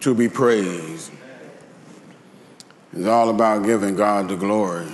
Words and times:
to 0.00 0.14
be 0.14 0.28
praised. 0.28 1.12
It's 2.92 3.06
all 3.06 3.30
about 3.30 3.64
giving 3.64 3.94
God 3.94 4.28
the 4.28 4.36
glory. 4.36 4.88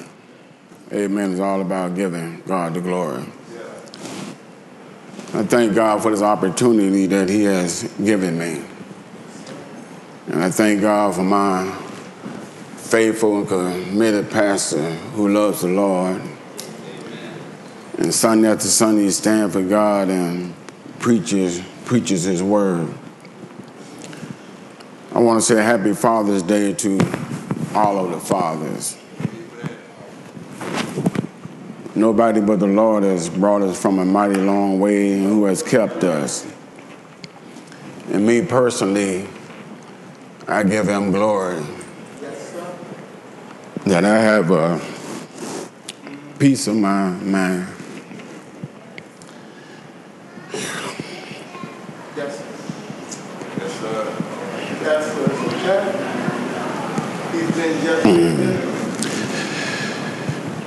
Amen. 0.93 1.33
It's 1.33 1.41
all 1.41 1.61
about 1.61 1.95
giving 1.95 2.43
God 2.43 2.75
the 2.75 2.81
glory. 2.81 3.25
I 5.35 5.43
thank 5.43 5.75
God 5.75 6.03
for 6.03 6.11
this 6.11 6.23
opportunity 6.23 7.07
that 7.07 7.29
He 7.29 7.45
has 7.45 7.83
given 8.03 8.39
me. 8.39 8.63
And 10.29 10.43
I 10.43 10.51
thank 10.51 10.81
God 10.81 11.15
for 11.15 11.23
my 11.23 11.71
faithful 12.77 13.39
and 13.39 13.49
committed 13.49 14.31
pastor 14.31 14.91
who 15.15 15.29
loves 15.29 15.63
the 15.63 15.69
Lord. 15.69 16.21
And 17.99 18.15
Sunday 18.15 18.49
after 18.49 18.67
Sunday, 18.67 19.05
he 19.05 19.11
stands 19.11 19.55
for 19.55 19.63
God 19.63 20.09
and 20.09 20.55
preaches, 20.99 21.63
preaches 21.85 22.25
His 22.25 22.43
word. 22.43 22.93
I 25.17 25.19
want 25.19 25.41
to 25.41 25.47
say 25.47 25.63
Happy 25.63 25.95
Father's 25.95 26.43
Day 26.43 26.75
to 26.75 26.99
all 27.75 28.05
of 28.05 28.11
the 28.11 28.21
fathers. 28.21 28.99
Nobody 31.95 32.43
but 32.43 32.61
the 32.61 32.67
Lord 32.67 33.03
has 33.03 33.31
brought 33.31 33.63
us 33.63 33.81
from 33.81 33.99
a 33.99 34.05
mighty 34.05 34.37
long 34.37 34.79
way 34.79 35.15
and 35.15 35.25
who 35.25 35.47
has 35.47 35.63
kept 35.63 36.05
us. 36.05 36.47
And 38.13 38.27
me 38.27 38.45
personally, 38.45 39.27
I 40.47 40.63
give 40.65 40.87
him 40.87 41.13
glory. 41.13 41.65
that 43.87 44.05
I 44.05 44.19
have 44.19 44.51
a 44.51 44.79
peace 46.39 46.67
of 46.67 46.77
my 46.77 47.09
mind. 47.09 47.69
Yes, 50.53 52.39
sir. 52.39 52.45
Yes, 53.59 53.81
sir. 53.81 54.23
Yes, 54.87 55.56
just. 55.67 56.07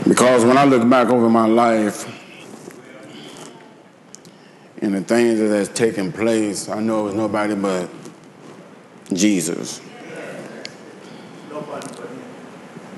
Because 0.07 0.43
when 0.43 0.57
I 0.57 0.65
look 0.65 0.89
back 0.89 1.09
over 1.09 1.29
my 1.29 1.45
life 1.45 2.05
and 4.81 4.95
the 4.95 5.01
things 5.01 5.39
that 5.39 5.49
has 5.49 5.69
taken 5.69 6.11
place, 6.11 6.67
I 6.67 6.79
know 6.81 7.01
it 7.01 7.03
was 7.03 7.15
nobody 7.15 7.55
but 7.55 7.89
Jesus. 9.13 9.81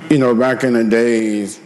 You 0.09 0.17
know, 0.17 0.33
back 0.35 0.63
in 0.63 0.73
the 0.73 0.83
days, 0.83 1.59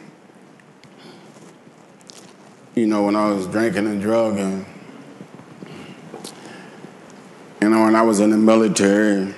you 2.76 2.86
know, 2.86 3.04
when 3.04 3.16
I 3.16 3.32
was 3.32 3.48
drinking 3.48 3.88
and 3.88 4.02
drugging, 4.02 4.66
you 7.62 7.70
know, 7.70 7.86
when 7.86 7.96
I 7.96 8.02
was 8.02 8.20
in 8.20 8.30
the 8.30 8.38
military, 8.38 9.34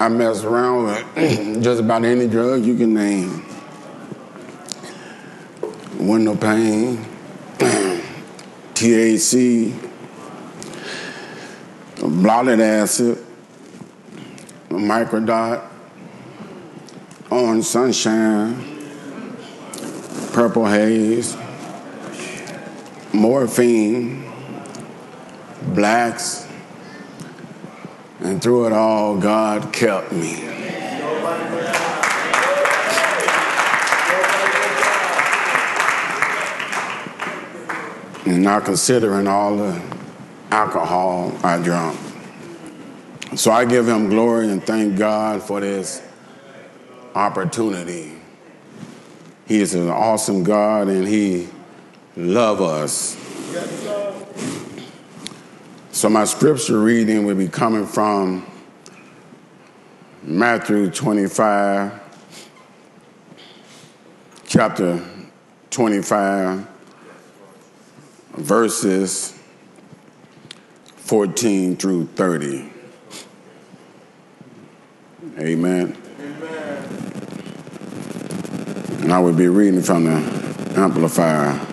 I 0.00 0.08
mess 0.08 0.42
around 0.42 0.84
with 0.84 1.14
just 1.62 1.80
about 1.80 2.04
any 2.04 2.26
drug 2.26 2.64
you 2.64 2.76
can 2.76 2.94
name. 2.94 3.44
Windowpane, 5.98 6.98
THC, 8.74 9.72
blotter 12.00 12.60
acid, 12.60 13.24
microdot, 14.68 15.64
orange 17.30 17.64
sunshine, 17.64 18.56
purple 20.32 20.66
haze, 20.66 21.36
morphine, 23.12 24.30
blacks, 25.72 26.43
and 28.24 28.42
through 28.42 28.66
it 28.66 28.72
all, 28.72 29.18
God 29.18 29.70
kept 29.70 30.10
me. 30.10 30.42
And 38.24 38.42
not 38.42 38.64
considering 38.64 39.28
all 39.28 39.58
the 39.58 39.82
alcohol 40.50 41.38
I 41.44 41.62
drank. 41.62 41.98
So 43.36 43.50
I 43.52 43.66
give 43.66 43.86
him 43.86 44.08
glory 44.08 44.48
and 44.48 44.64
thank 44.64 44.96
God 44.96 45.42
for 45.42 45.60
this 45.60 46.00
opportunity. 47.14 48.12
He 49.46 49.60
is 49.60 49.74
an 49.74 49.90
awesome 49.90 50.44
God 50.44 50.88
and 50.88 51.06
he 51.06 51.48
loves 52.16 52.60
us. 52.62 53.83
So 56.04 56.10
my 56.10 56.24
scripture 56.24 56.80
reading 56.80 57.24
will 57.24 57.34
be 57.34 57.48
coming 57.48 57.86
from 57.86 58.44
Matthew 60.22 60.90
25, 60.90 61.98
chapter 64.44 65.02
25, 65.70 66.68
verses 68.34 69.40
14 70.96 71.74
through 71.78 72.04
30. 72.08 72.70
Amen. 75.38 75.96
And 79.00 79.10
I 79.10 79.18
will 79.20 79.32
be 79.32 79.48
reading 79.48 79.80
from 79.80 80.04
the 80.04 80.74
Amplified 80.76 81.66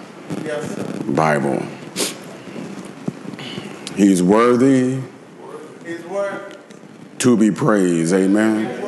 Yes. 0.46 1.03
Bible. 1.03 1.81
He's 3.96 4.24
worthy 4.24 5.00
to 7.19 7.38
be 7.38 7.52
praised. 7.52 8.13
Amen. 8.13 8.79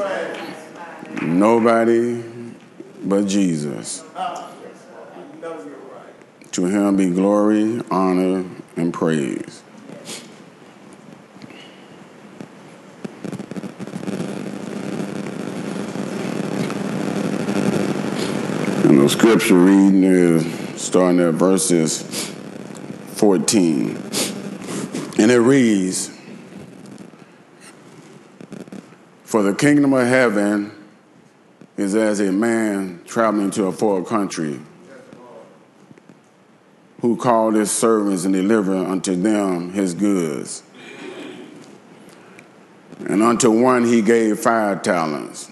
Nobody 1.22 2.24
but 3.04 3.28
Jesus. 3.28 4.02
You 4.02 4.12
know 5.42 5.58
you're 5.58 5.76
right. 5.94 6.52
To 6.54 6.66
him 6.66 6.96
be 6.96 7.10
glory, 7.12 7.82
honor, 7.92 8.46
and 8.76 8.94
praise. 8.94 9.62
And 18.86 19.00
the 19.00 19.10
scripture 19.10 19.56
reading 19.60 20.04
is 20.04 20.82
starting 20.82 21.20
at 21.20 21.36
verses 21.36 22.02
14. 23.16 24.13
And 25.24 25.32
it 25.32 25.40
reads 25.40 26.12
For 29.24 29.42
the 29.42 29.56
kingdom 29.56 29.94
of 29.94 30.06
heaven 30.06 30.74
is 31.78 31.96
as 31.96 32.20
a 32.20 32.30
man 32.30 33.00
traveling 33.06 33.50
to 33.52 33.68
a 33.68 33.72
far 33.72 34.04
country 34.04 34.60
who 37.00 37.16
called 37.16 37.54
his 37.54 37.72
servants 37.72 38.26
and 38.26 38.34
delivered 38.34 38.86
unto 38.86 39.16
them 39.16 39.72
his 39.72 39.94
goods. 39.94 40.62
And 43.08 43.24
unto 43.24 43.50
one 43.50 43.86
he 43.86 44.02
gave 44.02 44.40
five 44.40 44.82
talents, 44.82 45.50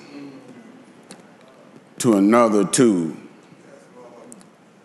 to 1.99 2.17
another 2.17 2.65
two, 2.65 3.15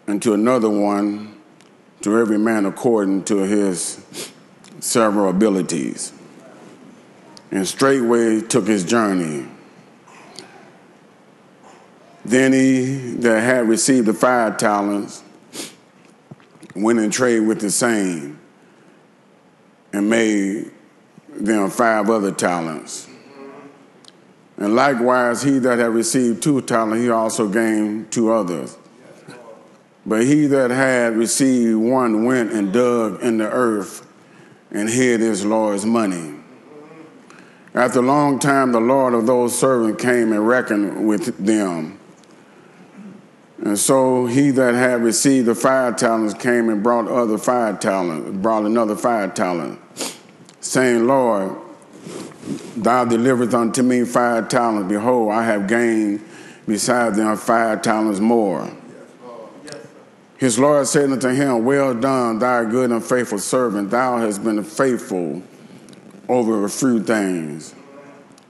and 0.06 0.22
to 0.22 0.32
another 0.32 0.70
one, 0.70 1.40
to 2.02 2.16
every 2.16 2.38
man 2.38 2.66
according 2.66 3.24
to 3.24 3.38
his 3.38 4.32
several 4.80 5.30
abilities. 5.30 6.12
And 7.50 7.66
straightway 7.66 8.40
took 8.40 8.66
his 8.66 8.84
journey. 8.84 9.46
Then 12.24 12.52
he 12.52 13.14
that 13.20 13.40
had 13.40 13.68
received 13.68 14.06
the 14.06 14.14
five 14.14 14.56
talents 14.56 15.22
went 16.74 16.98
and 16.98 17.12
traded 17.12 17.46
with 17.46 17.60
the 17.60 17.70
same 17.70 18.38
and 19.92 20.10
made 20.10 20.70
them 21.28 21.70
five 21.70 22.10
other 22.10 22.32
talents. 22.32 23.08
And 24.58 24.74
likewise, 24.74 25.42
he 25.42 25.58
that 25.60 25.78
had 25.78 25.90
received 25.90 26.42
two 26.42 26.60
talents, 26.62 27.02
he 27.02 27.10
also 27.10 27.48
gained 27.48 28.10
two 28.10 28.32
others. 28.32 28.76
But 30.04 30.24
he 30.24 30.46
that 30.46 30.70
had 30.70 31.16
received 31.16 31.76
one 31.76 32.24
went 32.24 32.52
and 32.52 32.72
dug 32.72 33.22
in 33.22 33.38
the 33.38 33.50
earth 33.50 34.05
and 34.76 34.90
hid 34.90 35.20
his 35.20 35.42
Lord's 35.42 35.86
money. 35.86 36.34
After 37.74 38.00
a 38.00 38.02
long 38.02 38.38
time, 38.38 38.72
the 38.72 38.80
Lord 38.80 39.14
of 39.14 39.26
those 39.26 39.58
servants 39.58 40.02
came 40.02 40.32
and 40.32 40.46
reckoned 40.46 41.08
with 41.08 41.38
them. 41.38 41.98
And 43.64 43.78
so 43.78 44.26
he 44.26 44.50
that 44.50 44.74
had 44.74 45.02
received 45.02 45.46
the 45.46 45.54
five 45.54 45.96
talents 45.96 46.34
came 46.34 46.68
and 46.68 46.82
brought 46.82 47.08
other 47.08 47.38
five 47.38 47.80
talents, 47.80 48.36
brought 48.42 48.64
another 48.64 48.94
five 48.94 49.32
talents, 49.32 50.18
saying, 50.60 51.06
Lord, 51.06 51.56
thou 52.76 53.06
deliverest 53.06 53.54
unto 53.54 53.82
me 53.82 54.04
five 54.04 54.50
talents. 54.50 54.90
Behold, 54.90 55.32
I 55.32 55.42
have 55.44 55.66
gained 55.66 56.22
beside 56.66 57.14
them 57.14 57.34
five 57.38 57.80
talents 57.80 58.20
more. 58.20 58.70
His 60.38 60.58
Lord 60.58 60.86
said 60.86 61.10
unto 61.10 61.28
him, 61.28 61.64
Well 61.64 61.94
done, 61.94 62.38
thy 62.38 62.64
good 62.64 62.90
and 62.90 63.02
faithful 63.02 63.38
servant. 63.38 63.90
Thou 63.90 64.18
hast 64.18 64.44
been 64.44 64.62
faithful 64.62 65.42
over 66.28 66.64
a 66.64 66.68
few 66.68 67.02
things, 67.02 67.74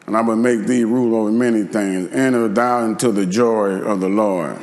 and 0.07 0.17
I 0.17 0.21
will 0.21 0.37
make 0.37 0.61
thee 0.61 0.85
rule 0.85 1.15
over 1.15 1.31
many 1.31 1.63
things. 1.63 2.13
Enter 2.13 2.49
thou 2.49 2.85
into 2.85 3.13
the 3.13 3.27
joy 3.27 3.81
of 3.83 4.01
the 4.01 4.09
Lord. 4.09 4.59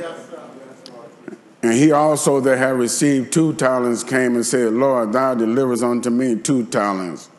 And 1.61 1.73
he 1.73 1.93
also 1.93 2.41
that 2.41 2.57
had 2.57 2.75
received 2.75 3.31
two 3.31 3.53
talents 3.53 4.03
came 4.03 4.35
and 4.35 4.45
said, 4.45 4.73
Lord, 4.73 5.13
thou 5.13 5.33
deliverest 5.33 5.81
unto 5.81 6.09
me 6.09 6.35
two 6.35 6.65
talents. 6.65 7.29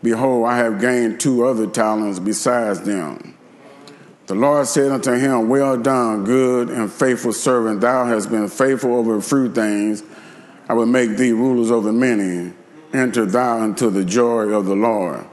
Behold, 0.00 0.46
I 0.46 0.58
have 0.58 0.80
gained 0.80 1.18
two 1.18 1.44
other 1.44 1.66
talents 1.66 2.20
besides 2.20 2.82
them. 2.82 3.33
The 4.26 4.34
Lord 4.34 4.66
said 4.66 4.90
unto 4.90 5.12
him, 5.12 5.48
Well 5.48 5.76
done, 5.76 6.24
good 6.24 6.70
and 6.70 6.90
faithful 6.90 7.32
servant. 7.32 7.82
Thou 7.82 8.06
hast 8.06 8.30
been 8.30 8.48
faithful 8.48 8.94
over 8.96 9.20
few 9.20 9.52
things. 9.52 10.02
I 10.68 10.72
will 10.72 10.86
make 10.86 11.16
thee 11.16 11.32
rulers 11.32 11.70
over 11.70 11.92
many. 11.92 12.54
Enter 12.94 13.26
thou 13.26 13.62
into 13.62 13.90
the 13.90 14.04
joy 14.04 14.44
of 14.48 14.64
the 14.64 14.76
Lord. 14.76 15.26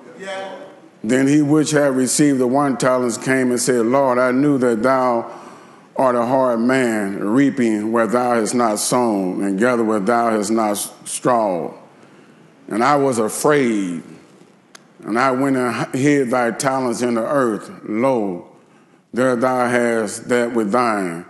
Then 1.03 1.27
he 1.27 1.41
which 1.41 1.71
had 1.71 1.95
received 1.95 2.39
the 2.39 2.47
one 2.47 2.77
talent 2.77 3.21
came 3.23 3.49
and 3.51 3.59
said, 3.59 3.85
Lord, 3.85 4.19
I 4.19 4.31
knew 4.31 4.57
that 4.59 4.83
thou 4.83 5.31
art 5.95 6.15
a 6.15 6.25
hard 6.25 6.59
man, 6.59 7.23
reaping 7.23 7.91
where 7.91 8.07
thou 8.07 8.35
hast 8.35 8.53
not 8.53 8.77
sown, 8.77 9.43
and 9.43 9.57
gather 9.57 9.83
where 9.83 9.99
thou 9.99 10.31
hast 10.31 10.51
not 10.51 10.73
strawed. 11.05 11.73
And 12.67 12.83
I 12.83 12.97
was 12.97 13.17
afraid, 13.17 14.03
and 15.03 15.17
I 15.17 15.31
went 15.31 15.57
and 15.57 15.95
hid 15.95 16.29
thy 16.29 16.51
talents 16.51 17.01
in 17.01 17.15
the 17.15 17.25
earth. 17.25 17.71
Lo, 17.83 18.50
there 19.13 19.35
thou 19.35 19.67
hast 19.67 20.29
that 20.29 20.53
with 20.53 20.71
thine. 20.71 21.25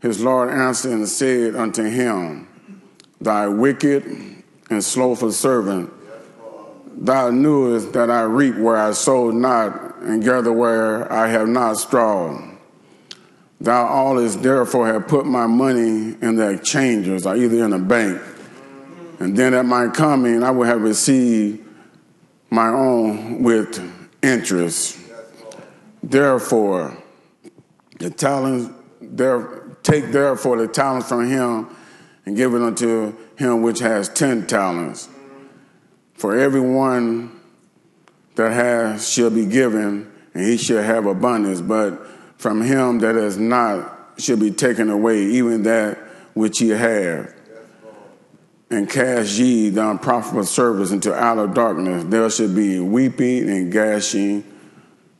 His 0.00 0.20
Lord 0.20 0.50
answered 0.50 0.92
and 0.92 1.08
said 1.08 1.54
unto 1.54 1.84
him, 1.84 2.48
Thy 3.20 3.46
wicked 3.46 4.04
and 4.68 4.82
slothful 4.82 5.30
servant, 5.30 5.92
thou 6.96 7.30
knewest 7.30 7.92
that 7.92 8.10
I 8.10 8.22
reap 8.22 8.56
where 8.56 8.76
I 8.76 8.92
sowed 8.92 9.34
not, 9.34 9.96
and 10.00 10.22
gather 10.24 10.52
where 10.52 11.10
I 11.12 11.28
have 11.28 11.46
not 11.46 11.76
strawed. 11.76 12.58
Thou 13.60 13.86
always 13.86 14.36
therefore 14.38 14.88
have 14.88 15.06
put 15.06 15.24
my 15.24 15.46
money 15.46 16.16
in 16.20 16.34
the 16.34 16.50
exchangers, 16.50 17.24
or 17.24 17.36
either 17.36 17.64
in 17.64 17.72
a 17.72 17.78
bank, 17.78 18.20
and 19.20 19.36
then 19.36 19.54
at 19.54 19.64
my 19.64 19.86
coming 19.86 20.42
I 20.42 20.50
will 20.50 20.66
have 20.66 20.82
received 20.82 21.64
my 22.50 22.68
own 22.68 23.44
with 23.44 23.80
interest. 24.20 24.98
Therefore, 26.02 27.01
the 28.02 28.10
talents, 28.10 28.68
there, 29.00 29.62
take 29.82 30.10
therefore 30.10 30.58
the 30.58 30.66
talents 30.66 31.08
from 31.08 31.28
him 31.28 31.68
and 32.26 32.36
give 32.36 32.54
it 32.54 32.60
unto 32.60 33.16
him 33.36 33.62
which 33.62 33.78
has 33.78 34.08
ten 34.08 34.46
talents. 34.46 35.08
For 36.14 36.36
everyone 36.36 37.40
that 38.34 38.52
has 38.52 39.08
shall 39.08 39.30
be 39.30 39.46
given, 39.46 40.10
and 40.34 40.44
he 40.44 40.56
shall 40.56 40.82
have 40.82 41.06
abundance, 41.06 41.60
but 41.60 42.06
from 42.38 42.60
him 42.62 42.98
that 43.00 43.14
has 43.14 43.38
not 43.38 44.14
shall 44.18 44.36
be 44.36 44.50
taken 44.50 44.90
away, 44.90 45.22
even 45.22 45.62
that 45.62 45.98
which 46.34 46.58
he 46.58 46.70
have. 46.70 47.34
And 48.70 48.88
cast 48.88 49.38
ye 49.38 49.68
the 49.68 49.90
unprofitable 49.90 50.44
servants 50.44 50.92
into 50.92 51.14
outer 51.14 51.46
darkness. 51.46 52.04
There 52.04 52.28
shall 52.30 52.52
be 52.52 52.80
weeping 52.80 53.48
and 53.48 53.70
gashing 53.70 54.44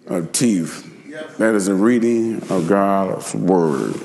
of 0.07 0.33
teeth. 0.33 0.92
That 1.13 1.55
is 1.55 1.69
a 1.69 1.75
reading 1.75 2.37
of 2.51 2.67
God's 2.67 3.35
word. 3.35 4.01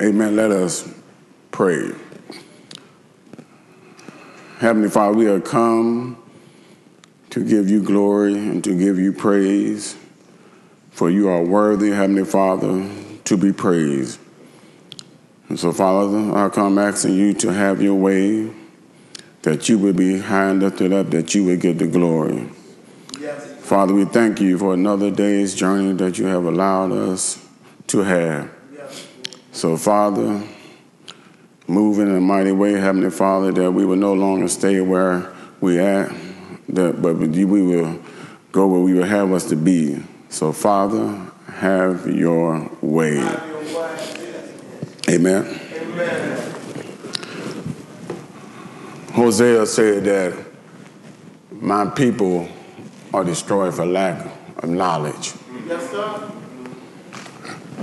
Amen. 0.00 0.34
Let 0.34 0.50
us 0.50 0.92
pray. 1.52 1.92
Heavenly 4.58 4.88
Father, 4.88 5.16
we 5.16 5.26
have 5.26 5.44
come 5.44 6.20
to 7.30 7.44
give 7.44 7.70
you 7.70 7.84
glory 7.84 8.34
and 8.34 8.64
to 8.64 8.76
give 8.76 8.98
you 8.98 9.12
praise, 9.12 9.96
for 10.90 11.08
you 11.08 11.28
are 11.28 11.44
worthy, 11.44 11.90
Heavenly 11.90 12.24
Father, 12.24 12.90
to 13.22 13.36
be 13.36 13.52
praised. 13.52 14.18
And 15.50 15.58
so, 15.58 15.70
Father, 15.70 16.36
I 16.36 16.48
come 16.48 16.78
asking 16.78 17.14
you 17.14 17.32
to 17.34 17.52
have 17.52 17.80
your 17.80 17.94
way, 17.94 18.50
that 19.42 19.68
you 19.68 19.78
would 19.78 19.96
be 19.96 20.18
high 20.18 20.48
and 20.48 20.60
lifted 20.60 20.92
up, 20.92 21.10
that 21.10 21.32
you 21.32 21.44
would 21.44 21.60
get 21.60 21.78
the 21.78 21.86
glory. 21.86 22.50
Father, 23.72 23.94
we 23.94 24.04
thank 24.04 24.38
you 24.38 24.58
for 24.58 24.74
another 24.74 25.10
day's 25.10 25.54
journey 25.54 25.94
that 25.94 26.18
you 26.18 26.26
have 26.26 26.44
allowed 26.44 26.92
us 26.92 27.42
to 27.86 28.00
have. 28.00 28.50
So, 29.52 29.78
Father, 29.78 30.42
move 31.66 31.98
in 31.98 32.14
a 32.14 32.20
mighty 32.20 32.52
way, 32.52 32.74
Heavenly 32.74 33.08
Father, 33.08 33.50
that 33.50 33.72
we 33.72 33.86
will 33.86 33.96
no 33.96 34.12
longer 34.12 34.48
stay 34.48 34.82
where 34.82 35.32
we 35.62 35.78
at, 35.78 36.12
that, 36.68 37.00
but 37.00 37.16
we 37.16 37.46
will 37.46 37.98
go 38.52 38.66
where 38.66 38.80
we 38.80 38.92
will 38.92 39.06
have 39.06 39.32
us 39.32 39.48
to 39.48 39.56
be. 39.56 40.02
So, 40.28 40.52
Father, 40.52 41.26
have 41.54 42.06
your 42.06 42.70
way. 42.82 43.16
Have 43.16 43.48
your 43.48 43.80
way. 43.80 44.54
Amen. 45.08 45.60
Amen. 45.76 46.54
Hosea 49.14 49.64
said 49.64 50.04
that 50.04 50.46
my 51.50 51.86
people 51.86 52.50
are 53.12 53.24
destroyed 53.24 53.74
for 53.74 53.84
lack 53.84 54.26
of 54.58 54.68
knowledge. 54.68 55.34
Yes, 55.66 55.90
sir. 55.90 56.30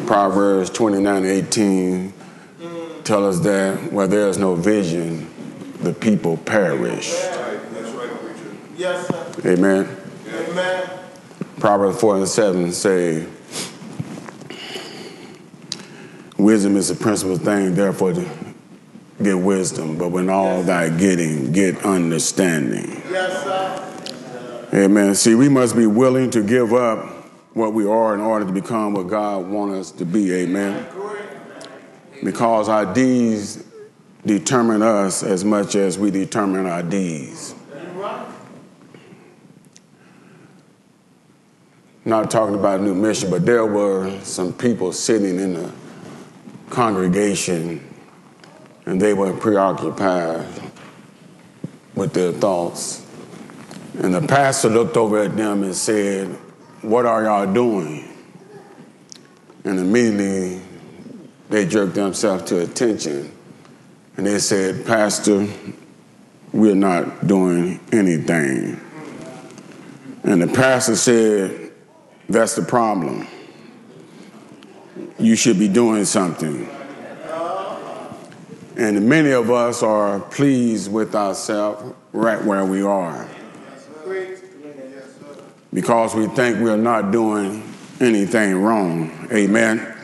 Proverbs 0.06 0.70
29 0.72 1.26
18 1.26 2.14
tell 3.04 3.28
us 3.28 3.40
that 3.40 3.92
where 3.92 4.08
there 4.08 4.28
is 4.28 4.38
no 4.38 4.56
vision, 4.56 5.28
the 5.82 5.94
people 5.94 6.38
perish. 6.38 7.10
Yes, 8.76 9.08
sir. 9.08 9.26
Amen. 9.46 9.98
Amen. 10.28 10.90
Proverbs 11.60 12.00
4 12.00 12.18
and 12.18 12.28
7 12.28 12.72
say, 12.72 13.26
Wisdom 16.38 16.78
is 16.78 16.88
the 16.88 16.96
principal 16.96 17.38
thing, 17.38 17.76
therefore 17.76 18.14
to 18.14 18.30
get 19.22 19.38
wisdom. 19.38 19.98
But 19.98 20.10
when 20.10 20.30
all 20.30 20.64
thy 20.64 20.90
getting, 20.90 21.52
get 21.52 21.84
understanding. 21.84 23.02
Yes, 23.12 23.44
sir. 23.44 23.69
Amen. 24.74 25.16
See, 25.16 25.34
we 25.34 25.50
must 25.50 25.76
be 25.76 25.88
willing 25.88 26.30
to 26.32 26.44
give 26.44 26.74
up 26.74 27.10
what 27.54 27.74
we 27.74 27.88
are 27.88 28.14
in 28.14 28.22
order 28.22 28.46
to 28.46 28.52
become 28.52 28.94
what 28.94 29.08
God 29.08 29.48
wants 29.48 29.90
us 29.90 29.92
to 29.98 30.06
be. 30.06 30.32
Amen. 30.32 30.86
Because 32.24 32.70
our 32.70 32.94
deeds 32.94 33.64
determine 34.26 34.84
us 34.84 35.24
as 35.24 35.44
much 35.44 35.76
as 35.76 35.98
we 35.98 36.12
determine 36.12 36.68
our 36.68 36.84
deeds. 36.84 37.56
Not 42.06 42.30
talking 42.30 42.56
about 42.56 42.80
a 42.80 42.84
new 42.84 42.96
mission, 42.96 43.30
but 43.30 43.46
there 43.46 43.66
were 43.66 44.20
some 44.22 44.54
people 44.54 44.94
sitting 44.94 45.40
in 45.40 45.54
the 45.54 45.72
congregation 46.70 47.84
and 48.86 49.02
they 49.02 49.14
were 49.14 49.34
preoccupied 49.34 50.46
with 51.96 52.14
their 52.14 52.32
thoughts. 52.32 53.06
And 53.98 54.14
the 54.14 54.22
pastor 54.22 54.70
looked 54.70 54.98
over 54.98 55.24
at 55.24 55.36
them 55.36 55.64
and 55.64 55.76
said, 55.76 56.28
What 56.82 57.06
are 57.06 57.24
y'all 57.24 57.52
doing? 57.52 58.06
And 59.64 59.80
immediately 59.80 60.62
they 61.50 61.66
jerked 61.66 61.96
themselves 61.96 62.44
to 62.46 62.62
attention 62.62 63.32
and 64.20 64.28
they 64.28 64.40
said, 64.40 64.86
Pastor, 64.86 65.48
we're 66.52 66.76
not 66.76 67.26
doing 67.26 67.80
anything. 67.94 68.78
And 70.24 70.42
the 70.42 70.48
pastor 70.48 70.98
said, 70.98 71.72
That's 72.28 72.56
the 72.56 72.64
problem. 72.64 73.26
You 75.18 75.38
should 75.38 75.58
be 75.58 75.70
doing 75.70 76.04
something. 76.04 76.68
And 78.76 79.08
many 79.08 79.32
of 79.32 79.50
us 79.50 79.84
are 79.84 80.20
pleased 80.20 80.92
with 80.92 81.16
ourselves 81.16 81.94
right 82.12 82.44
where 82.44 82.66
we 82.66 82.82
are. 82.82 83.26
Because 85.74 86.16
we 86.16 86.28
think 86.28 86.60
we're 86.60 86.78
not 86.78 87.12
doing 87.12 87.64
anything 88.00 88.56
wrong. 88.56 89.28
Amen. 89.32 89.96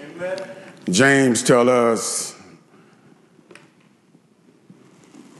Amen. 0.00 0.48
James 0.90 1.42
tell 1.42 1.68
us 1.68 2.40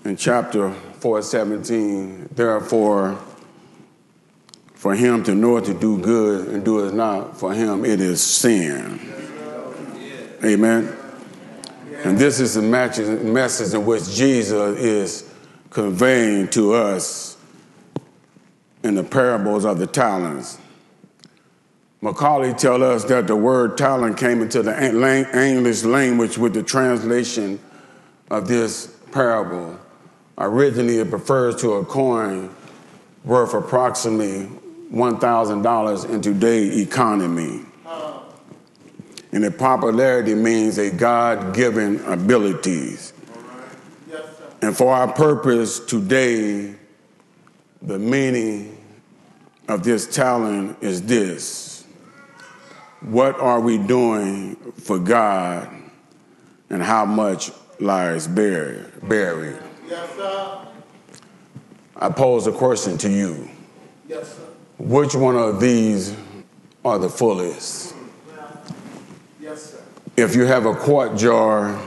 in 0.04 0.16
chapter 0.16 0.70
417, 0.70 2.28
therefore, 2.32 3.18
for 4.74 4.94
him 4.94 5.22
to 5.24 5.34
know 5.34 5.60
to 5.60 5.74
do 5.74 5.98
good 5.98 6.48
and 6.48 6.64
do 6.64 6.86
it 6.86 6.94
not, 6.94 7.36
for 7.38 7.52
him 7.52 7.84
it 7.84 8.00
is 8.00 8.22
sin. 8.22 9.00
Amen. 10.44 10.96
And 12.04 12.18
this 12.18 12.40
is 12.40 12.54
the 12.54 12.62
message 12.62 13.74
in 13.74 13.86
which 13.86 14.10
Jesus 14.10 14.78
is 14.78 15.32
conveying 15.70 16.48
to 16.48 16.74
us 16.74 17.36
in 18.84 18.94
the 18.94 19.04
parables 19.04 19.64
of 19.64 19.78
the 19.78 19.86
talents. 19.86 20.58
Macaulay 22.00 22.52
tells 22.52 22.82
us 22.82 23.04
that 23.04 23.26
the 23.26 23.36
word 23.36 23.78
talent 23.78 24.16
came 24.16 24.42
into 24.42 24.62
the 24.62 24.84
English 24.84 25.84
language 25.84 26.36
with 26.36 26.52
the 26.52 26.62
translation 26.62 27.60
of 28.30 28.48
this 28.48 28.88
parable 29.12 29.78
Originally, 30.38 30.98
it 30.98 31.06
refers 31.08 31.56
to 31.56 31.74
a 31.74 31.84
coin 31.84 32.54
worth 33.24 33.54
approximately 33.54 34.48
$1,000 34.92 36.10
in 36.10 36.20
today's 36.20 36.80
economy. 36.80 37.60
And 39.30 39.44
the 39.44 39.50
popularity 39.50 40.34
means 40.34 40.78
a 40.78 40.90
God 40.90 41.54
given 41.54 42.04
abilities. 42.04 43.12
Yes. 44.10 44.26
And 44.60 44.76
for 44.76 44.92
our 44.92 45.10
purpose 45.10 45.80
today, 45.80 46.74
the 47.82 47.98
meaning 47.98 48.78
of 49.68 49.82
this 49.82 50.06
talent 50.06 50.76
is 50.80 51.02
this 51.02 51.84
What 53.00 53.38
are 53.40 53.60
we 53.60 53.78
doing 53.78 54.56
for 54.76 54.98
God, 54.98 55.68
and 56.70 56.82
how 56.82 57.04
much 57.04 57.50
lies 57.80 58.26
buried? 58.28 58.86
buried? 59.08 59.58
Yes, 59.88 60.10
sir. 60.16 60.66
I 61.96 62.08
pose 62.08 62.46
a 62.46 62.52
question 62.52 62.96
to 62.98 63.10
you 63.10 63.48
Yes, 64.08 64.36
sir. 64.36 64.42
Which 64.78 65.14
one 65.14 65.36
of 65.36 65.60
these 65.60 66.16
are 66.84 66.98
the 66.98 67.08
fullest? 67.08 67.94
Yes, 69.40 69.72
sir. 69.72 69.78
If 70.16 70.34
you 70.34 70.44
have 70.44 70.66
a 70.66 70.74
quart 70.74 71.16
jar 71.16 71.80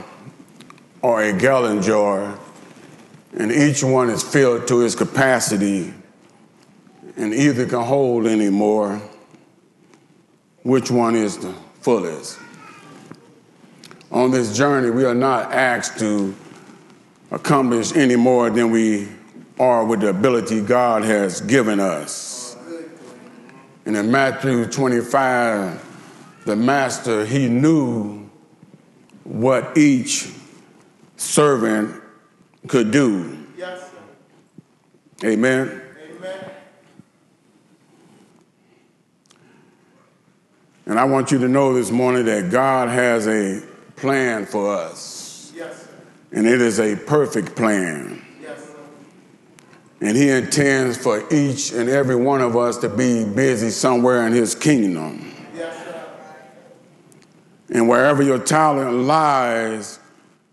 or 1.02 1.22
a 1.22 1.32
gallon 1.32 1.82
jar, 1.82 2.38
and 3.36 3.52
each 3.52 3.84
one 3.84 4.08
is 4.08 4.22
filled 4.22 4.66
to 4.68 4.82
its 4.82 4.94
capacity 4.94 5.92
and 7.16 7.34
either 7.34 7.66
can 7.66 7.82
hold 7.82 8.26
any 8.26 8.48
more, 8.48 9.00
which 10.62 10.90
one 10.90 11.14
is 11.14 11.38
the 11.38 11.52
fullest? 11.80 12.38
On 14.10 14.30
this 14.30 14.56
journey, 14.56 14.90
we 14.90 15.04
are 15.04 15.14
not 15.14 15.52
asked 15.52 15.98
to 15.98 16.34
accomplish 17.30 17.94
any 17.94 18.16
more 18.16 18.48
than 18.48 18.70
we 18.70 19.08
are 19.58 19.84
with 19.84 20.00
the 20.00 20.08
ability 20.08 20.60
God 20.60 21.04
has 21.04 21.40
given 21.42 21.78
us. 21.78 22.56
And 23.84 23.96
in 23.96 24.10
Matthew 24.10 24.66
25, 24.66 26.42
the 26.44 26.56
master, 26.56 27.26
he 27.26 27.48
knew 27.48 28.30
what 29.24 29.76
each 29.76 30.32
servant 31.16 32.02
could 32.66 32.90
do. 32.90 33.46
Yes, 33.56 33.90
sir. 35.20 35.28
Amen. 35.28 35.82
Amen. 36.16 36.50
And 40.86 41.00
I 41.00 41.04
want 41.04 41.32
you 41.32 41.38
to 41.38 41.48
know 41.48 41.74
this 41.74 41.90
morning 41.90 42.26
that 42.26 42.50
God 42.50 42.88
has 42.88 43.26
a 43.26 43.62
plan 43.96 44.46
for 44.46 44.72
us, 44.72 45.52
Yes, 45.56 45.88
and 46.32 46.46
it 46.46 46.60
is 46.60 46.78
a 46.78 46.94
perfect 46.94 47.56
plan. 47.56 48.22
Yes. 48.40 48.70
And 50.00 50.16
He 50.16 50.28
intends 50.28 50.96
for 50.96 51.24
each 51.32 51.72
and 51.72 51.88
every 51.88 52.14
one 52.14 52.40
of 52.40 52.56
us 52.56 52.76
to 52.78 52.88
be 52.88 53.24
busy 53.24 53.70
somewhere 53.70 54.26
in 54.26 54.32
His 54.32 54.54
kingdom. 54.54 55.34
Yes. 55.56 55.76
And 57.70 57.88
wherever 57.88 58.22
your 58.22 58.38
talent 58.38 58.92
lies, 58.92 59.98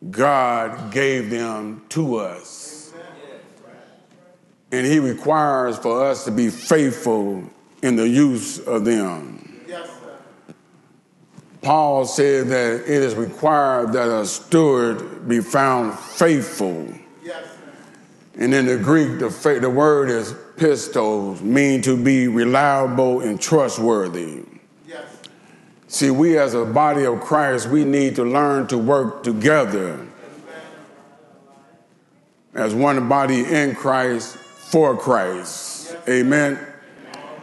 God 0.09 0.91
gave 0.91 1.29
them 1.29 1.83
to 1.89 2.17
us. 2.17 2.93
And 4.71 4.85
He 4.85 4.99
requires 4.99 5.77
for 5.77 6.03
us 6.05 6.25
to 6.25 6.31
be 6.31 6.49
faithful 6.49 7.43
in 7.81 7.95
the 7.95 8.07
use 8.07 8.59
of 8.59 8.85
them. 8.85 9.39
Paul 11.61 12.05
said 12.05 12.47
that 12.47 12.81
it 12.81 12.89
is 12.89 13.15
required 13.15 13.93
that 13.93 14.09
a 14.09 14.25
steward 14.25 15.29
be 15.29 15.39
found 15.39 15.97
faithful. 15.97 16.93
And 18.35 18.53
in 18.53 18.65
the 18.65 18.77
Greek, 18.77 19.19
the, 19.19 19.59
the 19.61 19.69
word 19.69 20.09
is 20.09 20.33
pistos, 20.57 21.41
mean 21.41 21.81
to 21.83 21.95
be 21.95 22.27
reliable 22.27 23.21
and 23.21 23.39
trustworthy. 23.39 24.43
See, 25.93 26.09
we 26.09 26.39
as 26.39 26.55
a 26.55 26.65
body 26.65 27.05
of 27.05 27.21
Christ, 27.21 27.69
we 27.69 27.85
need 27.85 28.15
to 28.15 28.23
learn 28.23 28.65
to 28.69 28.79
work 28.79 29.21
together 29.21 30.03
as 32.55 32.73
one 32.73 33.07
body 33.07 33.45
in 33.45 33.75
Christ 33.75 34.35
for 34.35 34.97
Christ. 34.97 35.95
Amen. 36.09 36.57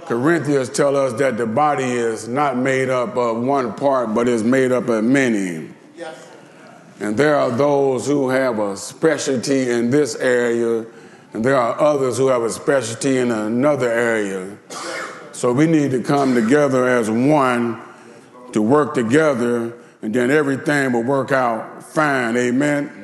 Corinthians 0.07 0.69
tell 0.69 0.97
us 0.97 1.12
that 1.21 1.37
the 1.37 1.47
body 1.47 1.85
is 1.85 2.26
not 2.26 2.57
made 2.57 2.90
up 2.90 3.16
of 3.16 3.40
one 3.40 3.73
part, 3.73 4.16
but 4.16 4.26
is 4.26 4.42
made 4.42 4.73
up 4.73 4.88
of 4.88 5.04
many. 5.04 5.69
And 6.99 7.16
there 7.16 7.37
are 7.37 7.52
those 7.52 8.04
who 8.04 8.30
have 8.30 8.59
a 8.59 8.76
specialty 8.76 9.71
in 9.71 9.90
this 9.90 10.16
area, 10.16 10.87
and 11.35 11.45
there 11.45 11.57
are 11.57 11.80
others 11.80 12.19
who 12.19 12.26
have 12.26 12.42
a 12.42 12.50
specialty 12.50 13.19
in 13.19 13.30
another 13.30 13.88
area. 13.88 14.59
So 15.30 15.52
we 15.52 15.69
need 15.69 15.92
to 15.92 16.02
come 16.02 16.35
together 16.35 16.88
as 16.88 17.09
one 17.09 17.80
to 18.52 18.62
work 18.62 18.95
together, 18.95 19.76
and 20.02 20.14
then 20.14 20.30
everything 20.30 20.92
will 20.92 21.02
work 21.02 21.33
out 21.33 21.83
fine. 21.83 22.37
Amen. 22.37 22.97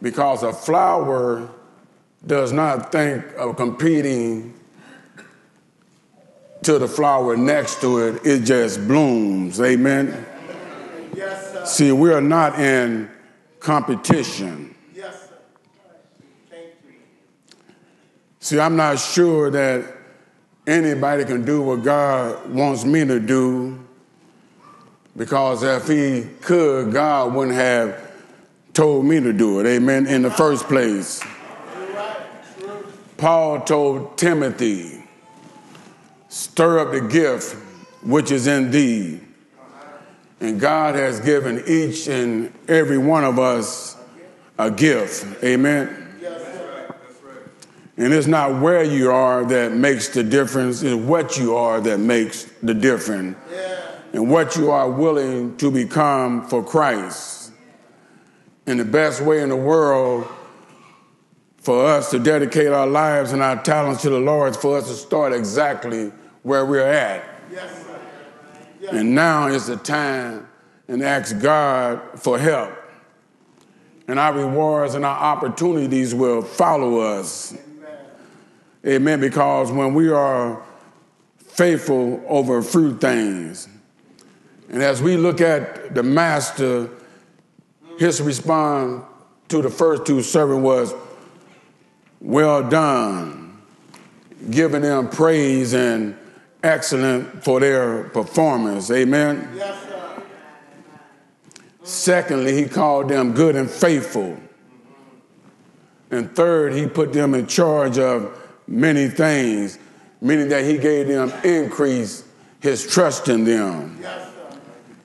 Because 0.00 0.42
a 0.42 0.52
flower 0.52 1.48
does 2.26 2.52
not 2.52 2.92
think 2.92 3.24
of 3.38 3.56
competing 3.56 4.54
to 6.62 6.78
the 6.78 6.88
flower 6.88 7.36
next 7.36 7.80
to 7.82 7.98
it, 7.98 8.24
it 8.24 8.40
just 8.44 8.86
blooms. 8.86 9.60
Amen. 9.60 10.26
Yes. 11.14 11.76
See, 11.76 11.92
we 11.92 12.12
are 12.12 12.22
not 12.22 12.58
in 12.58 13.10
competition. 13.60 14.74
See, 18.40 18.60
I'm 18.60 18.76
not 18.76 18.98
sure 18.98 19.50
that 19.52 19.90
anybody 20.66 21.24
can 21.24 21.46
do 21.46 21.62
what 21.62 21.82
God 21.82 22.50
wants 22.52 22.84
me 22.84 23.02
to 23.06 23.18
do 23.18 23.83
because 25.16 25.62
if 25.62 25.88
He 25.88 26.28
could, 26.40 26.92
God 26.92 27.34
wouldn't 27.34 27.56
have 27.56 28.12
told 28.72 29.06
me 29.06 29.20
to 29.20 29.32
do 29.32 29.60
it. 29.60 29.66
Amen. 29.66 30.06
In 30.06 30.22
the 30.22 30.30
first 30.30 30.66
place. 30.66 31.22
Paul 33.16 33.60
told 33.60 34.18
Timothy, 34.18 35.04
stir 36.28 36.80
up 36.80 36.92
the 36.92 37.00
gift 37.00 37.54
which 38.02 38.30
is 38.30 38.46
in 38.46 38.70
thee. 38.70 39.20
And 40.40 40.60
God 40.60 40.94
has 40.96 41.20
given 41.20 41.62
each 41.66 42.08
and 42.08 42.52
every 42.68 42.98
one 42.98 43.24
of 43.24 43.38
us 43.38 43.96
a 44.58 44.70
gift. 44.70 45.42
Amen. 45.42 46.00
And 47.96 48.12
it's 48.12 48.26
not 48.26 48.60
where 48.60 48.82
you 48.82 49.12
are 49.12 49.44
that 49.44 49.72
makes 49.72 50.08
the 50.08 50.24
difference, 50.24 50.82
it's 50.82 50.94
what 50.94 51.38
you 51.38 51.54
are 51.54 51.80
that 51.80 51.98
makes 51.98 52.44
the 52.62 52.74
difference. 52.74 53.38
And 54.14 54.30
what 54.30 54.54
you 54.54 54.70
are 54.70 54.88
willing 54.88 55.56
to 55.56 55.72
become 55.72 56.46
for 56.46 56.62
Christ. 56.62 57.50
And 58.64 58.78
the 58.78 58.84
best 58.84 59.20
way 59.20 59.42
in 59.42 59.48
the 59.48 59.56
world 59.56 60.28
for 61.56 61.84
us 61.84 62.12
to 62.12 62.20
dedicate 62.20 62.68
our 62.68 62.86
lives 62.86 63.32
and 63.32 63.42
our 63.42 63.60
talents 63.60 64.02
to 64.02 64.10
the 64.10 64.20
Lord 64.20 64.52
is 64.52 64.56
for 64.56 64.78
us 64.78 64.86
to 64.86 64.94
start 64.94 65.32
exactly 65.32 66.12
where 66.44 66.64
we're 66.64 66.86
at. 66.86 67.24
Yes, 67.50 67.84
sir. 67.84 67.98
And 68.92 69.16
now 69.16 69.48
is 69.48 69.66
the 69.66 69.78
time 69.78 70.46
and 70.86 71.02
ask 71.02 71.40
God 71.40 72.00
for 72.14 72.38
help. 72.38 72.70
And 74.06 74.20
our 74.20 74.32
rewards 74.32 74.94
and 74.94 75.04
our 75.04 75.18
opportunities 75.18 76.14
will 76.14 76.42
follow 76.42 77.00
us. 77.00 77.56
Amen. 78.86 79.18
Because 79.18 79.72
when 79.72 79.92
we 79.92 80.08
are 80.12 80.62
faithful 81.38 82.22
over 82.28 82.62
few 82.62 82.96
things, 82.96 83.68
and 84.68 84.82
as 84.82 85.02
we 85.02 85.16
look 85.16 85.40
at 85.40 85.94
the 85.94 86.02
master, 86.02 86.88
his 87.98 88.20
response 88.20 89.04
to 89.48 89.62
the 89.62 89.70
first 89.70 90.06
two 90.06 90.22
servants 90.22 90.62
was, 90.62 90.94
Well 92.20 92.68
done, 92.68 93.60
giving 94.50 94.82
them 94.82 95.08
praise 95.08 95.74
and 95.74 96.16
excellent 96.62 97.44
for 97.44 97.60
their 97.60 98.04
performance. 98.04 98.90
Amen. 98.90 99.48
Yes, 99.54 99.82
sir. 99.84 100.22
Secondly, 101.82 102.56
he 102.56 102.64
called 102.64 103.10
them 103.10 103.32
good 103.32 103.56
and 103.56 103.70
faithful. 103.70 104.38
And 106.10 106.34
third, 106.34 106.72
he 106.72 106.86
put 106.86 107.12
them 107.12 107.34
in 107.34 107.46
charge 107.46 107.98
of 107.98 108.40
many 108.66 109.08
things, 109.08 109.78
meaning 110.20 110.48
that 110.48 110.64
he 110.64 110.78
gave 110.78 111.08
them 111.08 111.32
increase 111.44 112.24
his 112.60 112.86
trust 112.86 113.28
in 113.28 113.44
them. 113.44 113.98
Yes. 114.00 114.33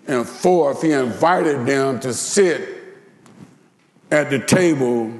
And 0.09 0.27
fourth, 0.27 0.81
he 0.81 0.91
invited 0.91 1.67
them 1.67 1.99
to 1.99 2.15
sit 2.15 2.67
at 4.09 4.31
the 4.31 4.39
table 4.39 5.13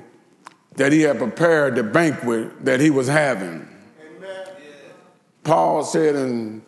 that 0.78 0.92
he 0.92 1.02
had 1.02 1.20
prepared 1.20 1.76
the 1.76 1.84
banquet 1.84 2.66
that 2.66 2.80
he 2.80 2.90
was 2.90 3.06
having. 3.06 3.70
Amen. 4.18 4.48
Paul 5.44 5.84
said 5.84 6.16
in 6.16 6.64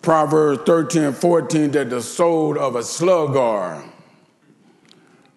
Proverbs 0.00 0.62
13 0.66 1.02
and 1.02 1.16
14 1.16 1.72
that 1.72 1.90
the 1.90 2.00
soul 2.00 2.56
of 2.56 2.76
a 2.76 2.84
sluggard 2.84 3.82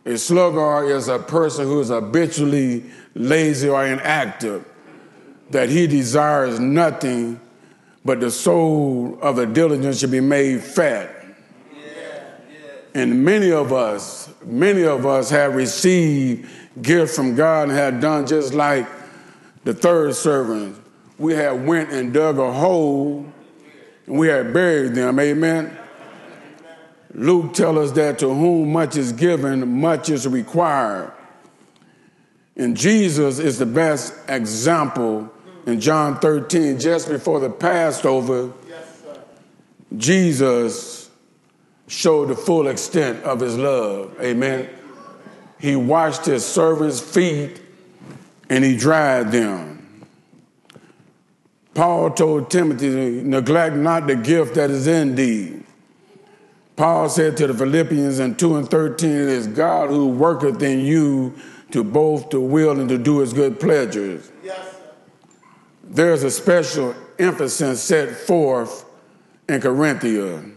A 0.06 0.16
sluggard 0.16 0.92
is 0.92 1.08
a 1.08 1.18
person 1.18 1.66
who 1.66 1.80
is 1.80 1.90
habitually 1.90 2.86
lazy 3.16 3.68
or 3.68 3.84
inactive, 3.84 4.64
that 5.50 5.70
he 5.70 5.88
desires 5.88 6.60
nothing 6.60 7.40
but 8.04 8.20
the 8.20 8.32
soul 8.32 9.18
of 9.22 9.36
the 9.36 9.46
diligent 9.46 9.96
should 9.96 10.12
be 10.12 10.22
made 10.22 10.62
fat. 10.62 11.16
And 12.94 13.24
many 13.24 13.52
of 13.52 13.72
us, 13.72 14.30
many 14.44 14.84
of 14.84 15.06
us 15.06 15.30
have 15.30 15.56
received 15.56 16.50
gifts 16.82 17.16
from 17.16 17.36
God 17.36 17.70
and 17.70 17.78
have 17.78 18.02
done 18.02 18.28
just 18.28 18.54
like 18.54 18.88
the 19.64 19.74
third 19.74 20.16
servant. 20.16 20.78
We 21.18 21.34
have 21.34 21.64
went 21.64 21.92
and 21.92 22.14
dug 22.14 22.38
a 22.38 22.52
hole 22.52 23.26
and 24.08 24.18
we 24.18 24.28
have 24.28 24.52
buried 24.52 24.96
them. 24.96 25.20
Amen. 25.20 25.78
Luke 27.14 27.54
tells 27.54 27.78
us 27.78 27.92
that 27.94 28.20
to 28.20 28.34
whom 28.34 28.74
much 28.74 28.98
is 28.98 29.12
given, 29.12 29.80
much 29.80 30.10
is 30.10 30.28
required. 30.28 31.14
And 32.56 32.76
Jesus 32.76 33.40
is 33.40 33.60
the 33.60 33.66
best 33.66 34.14
example 34.28 35.32
in 35.66 35.80
John 35.80 36.20
13, 36.20 36.80
just 36.80 37.10
before 37.10 37.40
the 37.40 37.50
Passover. 37.50 38.54
Jesus 39.96 41.10
showed 41.88 42.30
the 42.30 42.36
full 42.36 42.68
extent 42.68 43.24
of 43.24 43.40
his 43.40 43.58
love. 43.58 44.16
Amen. 44.22 44.70
He 45.60 45.76
washed 45.76 46.26
his 46.26 46.46
servants' 46.46 47.02
feet 47.02 47.62
and 48.50 48.64
he 48.64 48.78
dried 48.78 49.32
them. 49.32 50.08
Paul 51.74 52.12
told 52.12 52.50
Timothy, 52.50 53.22
neglect 53.22 53.76
not 53.76 54.08
the 54.08 54.16
gift 54.16 54.56
that 54.56 54.70
is 54.70 54.88
in 54.88 55.16
thee 55.16 55.62
Paul 56.82 57.10
said 57.10 57.38
to 57.38 57.46
the 57.46 57.54
Philippians 57.54 58.18
in 58.18 58.34
2 58.34 58.56
and 58.56 58.68
13, 58.68 59.10
It 59.10 59.16
is 59.16 59.46
God 59.46 59.92
who 59.92 60.08
worketh 60.08 60.64
in 60.64 60.80
you 60.80 61.36
to 61.70 61.84
both 61.84 62.30
to 62.30 62.40
will 62.40 62.80
and 62.80 62.90
to 62.90 62.98
do 62.98 63.20
his 63.20 63.34
good 63.34 63.60
pleasures. 63.60 64.32
Yes, 64.44 64.81
There's 65.92 66.24
a 66.24 66.32
special 66.32 66.96
emphasis 67.20 67.84
set 67.84 68.16
forth 68.16 68.86
in 69.50 69.60
Corinthia 69.60 70.56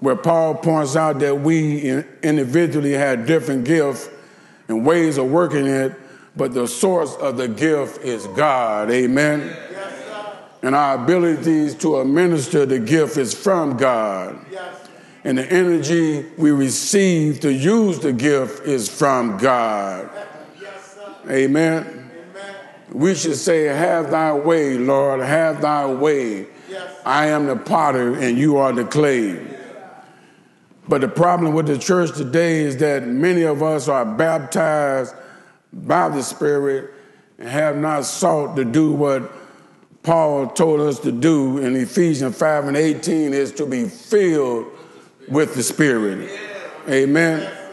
where 0.00 0.16
Paul 0.16 0.56
points 0.56 0.96
out 0.96 1.20
that 1.20 1.40
we 1.40 2.02
individually 2.22 2.92
had 2.92 3.26
different 3.26 3.64
gifts 3.64 4.10
and 4.66 4.84
ways 4.84 5.18
of 5.18 5.30
working 5.30 5.66
it, 5.66 5.94
but 6.34 6.52
the 6.52 6.66
source 6.66 7.14
of 7.14 7.36
the 7.36 7.46
gift 7.46 8.02
is 8.02 8.26
God. 8.28 8.90
Amen. 8.90 9.56
And 10.62 10.74
our 10.74 11.00
abilities 11.00 11.76
to 11.76 12.00
administer 12.00 12.66
the 12.66 12.80
gift 12.80 13.16
is 13.18 13.32
from 13.32 13.76
God. 13.76 14.44
And 15.22 15.38
the 15.38 15.48
energy 15.48 16.26
we 16.36 16.50
receive 16.50 17.38
to 17.40 17.52
use 17.52 18.00
the 18.00 18.12
gift 18.12 18.66
is 18.66 18.88
from 18.88 19.38
God. 19.38 20.10
Yes, 20.60 20.98
Amen. 21.30 22.05
We 22.92 23.14
should 23.14 23.36
say, 23.36 23.64
Have 23.64 24.10
thy 24.10 24.32
way, 24.32 24.78
Lord, 24.78 25.20
have 25.20 25.60
thy 25.60 25.86
way. 25.86 26.46
Yes. 26.70 27.00
I 27.04 27.26
am 27.26 27.46
the 27.46 27.56
potter 27.56 28.14
and 28.14 28.38
you 28.38 28.56
are 28.56 28.72
the 28.72 28.84
clay. 28.84 29.40
But 30.88 31.00
the 31.00 31.08
problem 31.08 31.52
with 31.52 31.66
the 31.66 31.78
church 31.78 32.16
today 32.16 32.60
is 32.60 32.76
that 32.78 33.06
many 33.06 33.42
of 33.42 33.62
us 33.62 33.88
are 33.88 34.04
baptized 34.04 35.14
by 35.72 36.08
the 36.08 36.22
Spirit 36.22 36.92
and 37.38 37.48
have 37.48 37.76
not 37.76 38.04
sought 38.04 38.56
to 38.56 38.64
do 38.64 38.92
what 38.92 39.30
Paul 40.02 40.48
told 40.48 40.80
us 40.80 41.00
to 41.00 41.10
do 41.10 41.58
in 41.58 41.74
Ephesians 41.74 42.38
5 42.38 42.68
and 42.68 42.76
18 42.76 43.34
is 43.34 43.50
to 43.52 43.66
be 43.66 43.88
filled 43.88 44.66
with 45.28 45.54
the 45.54 45.62
Spirit. 45.62 46.30
Amen. 46.88 47.65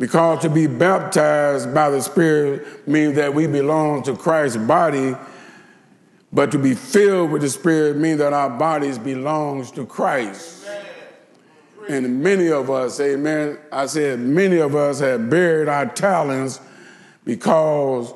Because 0.00 0.40
to 0.40 0.48
be 0.48 0.66
baptized 0.66 1.74
by 1.74 1.90
the 1.90 2.00
Spirit 2.00 2.88
means 2.88 3.16
that 3.16 3.34
we 3.34 3.46
belong 3.46 4.02
to 4.04 4.16
Christ's 4.16 4.56
body, 4.56 5.14
but 6.32 6.50
to 6.52 6.58
be 6.58 6.72
filled 6.72 7.30
with 7.30 7.42
the 7.42 7.50
Spirit 7.50 7.98
means 7.98 8.16
that 8.18 8.32
our 8.32 8.48
bodies 8.48 8.98
belongs 8.98 9.70
to 9.72 9.84
Christ. 9.84 10.66
And 11.86 12.22
many 12.22 12.48
of 12.48 12.70
us, 12.70 12.98
amen, 12.98 13.58
I 13.70 13.84
said 13.84 14.20
many 14.20 14.56
of 14.56 14.74
us 14.74 15.00
have 15.00 15.28
buried 15.28 15.68
our 15.68 15.84
talents 15.84 16.62
because 17.26 18.14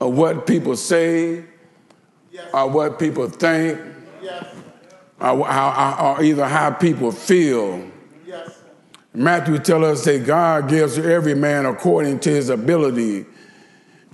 of 0.00 0.16
what 0.16 0.46
people 0.46 0.74
say 0.74 1.44
or 2.54 2.70
what 2.70 2.98
people 2.98 3.28
think 3.28 3.78
or, 5.20 5.46
or 5.46 6.22
either 6.22 6.46
how 6.46 6.70
people 6.70 7.12
feel. 7.12 7.90
Matthew 9.12 9.58
tells 9.58 9.84
us 9.84 10.04
that 10.04 10.24
God 10.24 10.68
gives 10.68 10.94
to 10.94 11.04
every 11.04 11.34
man 11.34 11.66
according 11.66 12.20
to 12.20 12.30
his 12.30 12.48
ability, 12.48 13.26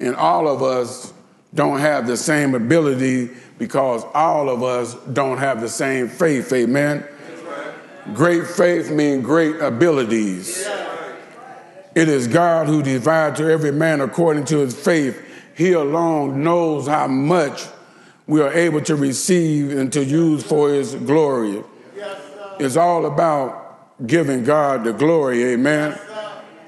and 0.00 0.16
all 0.16 0.48
of 0.48 0.62
us 0.62 1.12
don't 1.54 1.80
have 1.80 2.06
the 2.06 2.16
same 2.16 2.54
ability 2.54 3.30
because 3.58 4.04
all 4.14 4.48
of 4.48 4.62
us 4.62 4.94
don't 5.12 5.38
have 5.38 5.60
the 5.60 5.68
same 5.68 6.08
faith. 6.08 6.52
Amen. 6.52 7.06
Great 8.14 8.46
faith 8.46 8.90
means 8.90 9.24
great 9.24 9.60
abilities. 9.60 10.66
It 11.94 12.08
is 12.08 12.28
God 12.28 12.66
who 12.66 12.82
divides 12.82 13.38
to 13.38 13.50
every 13.50 13.72
man 13.72 14.00
according 14.00 14.44
to 14.46 14.58
his 14.58 14.78
faith. 14.78 15.22
He 15.54 15.72
alone 15.72 16.44
knows 16.44 16.86
how 16.86 17.08
much 17.08 17.64
we 18.26 18.42
are 18.42 18.52
able 18.52 18.82
to 18.82 18.96
receive 18.96 19.70
and 19.76 19.90
to 19.94 20.04
use 20.04 20.42
for 20.42 20.68
his 20.68 20.94
glory. 20.94 21.64
It's 22.58 22.76
all 22.76 23.06
about 23.06 23.65
giving 24.04 24.44
God 24.44 24.84
the 24.84 24.92
glory, 24.92 25.42
amen. 25.52 25.98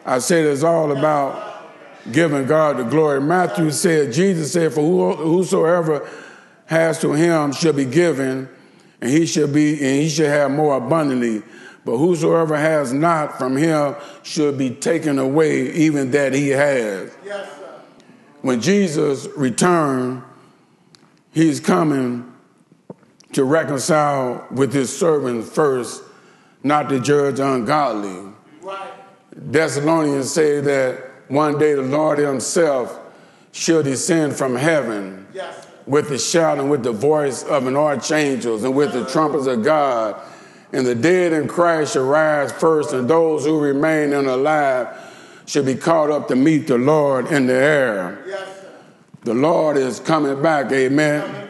I 0.06 0.18
said 0.20 0.46
it's 0.46 0.62
all 0.62 0.96
about 0.96 1.66
giving 2.12 2.46
God 2.46 2.78
the 2.78 2.84
glory. 2.84 3.20
Matthew 3.20 3.70
said, 3.70 4.12
Jesus 4.12 4.52
said, 4.52 4.72
For 4.72 5.14
whosoever 5.16 6.08
has 6.66 7.00
to 7.00 7.12
him 7.12 7.52
shall 7.52 7.74
be 7.74 7.84
given, 7.84 8.48
and 9.00 9.10
he 9.10 9.26
shall 9.26 9.48
be, 9.48 9.72
and 9.74 10.02
he 10.02 10.08
shall 10.08 10.28
have 10.28 10.50
more 10.50 10.76
abundantly. 10.76 11.42
But 11.84 11.98
whosoever 11.98 12.56
has 12.56 12.92
not 12.92 13.38
from 13.38 13.56
him 13.56 13.94
should 14.22 14.56
be 14.56 14.70
taken 14.70 15.18
away, 15.18 15.72
even 15.72 16.10
that 16.12 16.32
he 16.32 16.48
has. 16.48 17.10
When 18.42 18.60
Jesus 18.60 19.26
returned, 19.36 20.22
He's 21.38 21.60
coming 21.60 22.32
to 23.32 23.44
reconcile 23.44 24.46
with 24.50 24.72
his 24.72 24.96
servants 24.96 25.48
first, 25.48 26.02
not 26.62 26.88
to 26.88 27.00
judge 27.00 27.38
ungodly. 27.38 28.32
Right. 28.62 28.90
Thessalonians 29.32 30.32
say 30.32 30.60
that 30.60 31.04
one 31.28 31.58
day 31.58 31.74
the 31.74 31.82
Lord 31.82 32.18
himself 32.18 32.98
shall 33.52 33.82
descend 33.82 34.36
from 34.36 34.56
heaven 34.56 35.26
yes. 35.32 35.66
with 35.86 36.08
the 36.08 36.18
shout 36.18 36.58
and 36.58 36.70
with 36.70 36.82
the 36.82 36.92
voice 36.92 37.42
of 37.44 37.66
an 37.66 37.76
archangel 37.76 38.64
and 38.64 38.74
with 38.74 38.92
the 38.92 39.04
trumpets 39.06 39.46
of 39.46 39.62
God. 39.62 40.20
And 40.72 40.86
the 40.86 40.94
dead 40.94 41.32
in 41.32 41.48
Christ 41.48 41.94
shall 41.94 42.04
rise 42.04 42.52
first, 42.52 42.92
and 42.92 43.08
those 43.08 43.44
who 43.46 43.58
remain 43.58 44.12
and 44.12 44.26
alive 44.26 44.88
shall 45.46 45.64
be 45.64 45.74
caught 45.74 46.10
up 46.10 46.28
to 46.28 46.36
meet 46.36 46.66
the 46.66 46.76
Lord 46.76 47.28
in 47.28 47.46
the 47.46 47.54
air. 47.54 48.22
Yes. 48.26 48.66
The 49.22 49.34
Lord 49.34 49.76
is 49.76 49.98
coming 49.98 50.42
back, 50.42 50.70
amen. 50.70 51.22
Coming. 51.22 51.47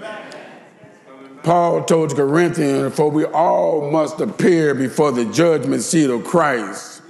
Paul 1.42 1.85
told 1.85 2.11
the 2.11 2.16
Corinthians, 2.16 2.94
for 2.94 3.11
we 3.11 3.24
all 3.24 3.90
must 3.90 4.20
appear 4.20 4.74
before 4.74 5.12
the 5.12 5.24
judgment 5.27 5.83
seat 5.83 6.11
of 6.11 6.24
Christ, 6.24 7.03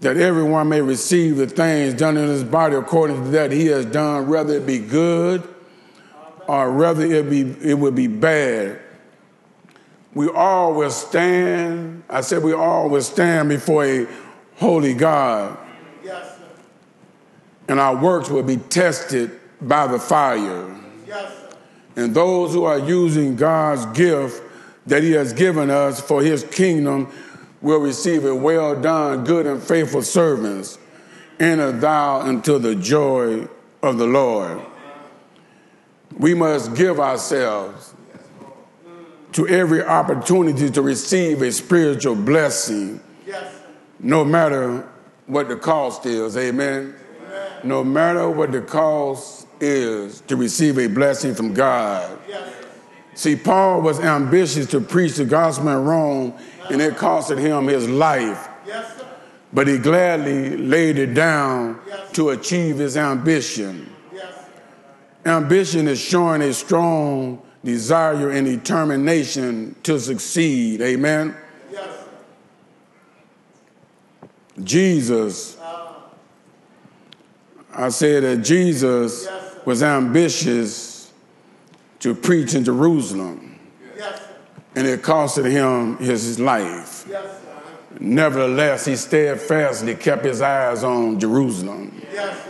that 0.00 0.16
everyone 0.16 0.68
may 0.68 0.80
receive 0.80 1.36
the 1.36 1.46
things 1.46 1.94
done 1.94 2.16
in 2.16 2.26
his 2.28 2.44
body 2.44 2.74
according 2.74 3.22
to 3.24 3.30
that 3.30 3.52
he 3.52 3.66
has 3.66 3.86
done, 3.86 4.28
whether 4.28 4.54
it 4.54 4.66
be 4.66 4.78
good 4.78 5.42
or 6.48 6.72
whether 6.72 7.04
it 7.04 7.30
be 7.30 7.42
it 7.62 7.78
would 7.78 7.94
be 7.94 8.08
bad. 8.08 8.80
We 10.14 10.28
all 10.28 10.74
will 10.74 10.90
stand, 10.90 12.02
I 12.08 12.20
said 12.20 12.42
we 12.42 12.52
all 12.52 12.90
will 12.90 13.02
stand 13.02 13.48
before 13.48 13.84
a 13.84 14.06
holy 14.56 14.94
God. 14.94 15.56
And 17.68 17.78
our 17.78 17.96
works 17.96 18.28
will 18.28 18.42
be 18.42 18.56
tested 18.56 19.30
by 19.60 19.86
the 19.86 19.98
fire. 19.98 20.81
And 21.96 22.14
those 22.14 22.52
who 22.52 22.64
are 22.64 22.78
using 22.78 23.36
God's 23.36 23.86
gift 23.98 24.42
that 24.86 25.02
He 25.02 25.12
has 25.12 25.32
given 25.32 25.70
us 25.70 26.00
for 26.00 26.22
His 26.22 26.44
kingdom 26.44 27.12
will 27.60 27.78
receive 27.78 28.24
a 28.24 28.34
well 28.34 28.80
done, 28.80 29.24
good 29.24 29.46
and 29.46 29.62
faithful 29.62 30.02
servants. 30.02 30.78
Enter 31.38 31.72
thou 31.72 32.26
into 32.26 32.58
the 32.58 32.74
joy 32.74 33.48
of 33.82 33.98
the 33.98 34.06
Lord. 34.06 34.60
We 36.18 36.34
must 36.34 36.74
give 36.74 37.00
ourselves 37.00 37.94
to 39.32 39.48
every 39.48 39.82
opportunity 39.82 40.70
to 40.70 40.82
receive 40.82 41.42
a 41.42 41.50
spiritual 41.50 42.14
blessing, 42.14 43.00
yes. 43.26 43.60
no 43.98 44.24
matter 44.24 44.86
what 45.26 45.48
the 45.48 45.56
cost 45.56 46.04
is. 46.04 46.36
Amen. 46.36 46.94
Amen. 47.24 47.50
No 47.64 47.82
matter 47.82 48.28
what 48.28 48.52
the 48.52 48.60
cost 48.60 49.46
is 49.62 50.20
to 50.22 50.34
receive 50.34 50.76
a 50.78 50.88
blessing 50.88 51.34
from 51.34 51.54
God. 51.54 52.18
See, 53.14 53.36
Paul 53.36 53.82
was 53.82 54.00
ambitious 54.00 54.66
to 54.68 54.80
preach 54.80 55.14
the 55.14 55.24
gospel 55.24 55.68
in 55.68 55.84
Rome, 55.84 56.34
and 56.70 56.80
it 56.82 56.94
costed 56.94 57.38
him 57.38 57.68
his 57.68 57.88
life. 57.88 58.48
but 59.52 59.68
he 59.68 59.78
gladly 59.78 60.56
laid 60.56 60.98
it 60.98 61.14
down 61.14 61.78
to 62.14 62.30
achieve 62.30 62.78
his 62.78 62.96
ambition. 62.96 63.88
Ambition 65.24 65.86
is 65.86 66.00
showing 66.00 66.42
a 66.42 66.52
strong 66.52 67.40
desire 67.62 68.30
and 68.30 68.46
determination 68.46 69.76
to 69.84 70.00
succeed. 70.00 70.80
Amen. 70.80 71.36
Yes. 71.70 72.08
Jesus, 74.64 75.56
I 77.74 77.88
said 77.90 78.24
that 78.24 78.38
Jesus 78.38 79.28
was 79.64 79.82
ambitious 79.82 81.12
to 82.00 82.14
preach 82.14 82.54
in 82.54 82.64
Jerusalem, 82.64 83.58
Yes. 83.96 84.20
and 84.74 84.86
it 84.86 85.02
costed 85.02 85.50
him 85.50 85.96
his 85.98 86.40
life. 86.40 87.06
Yes. 87.08 87.38
Nevertheless, 88.00 88.86
he 88.86 88.96
steadfastly 88.96 89.94
kept 89.94 90.24
his 90.24 90.40
eyes 90.40 90.82
on 90.82 91.20
Jerusalem. 91.20 92.02
Yes. 92.12 92.48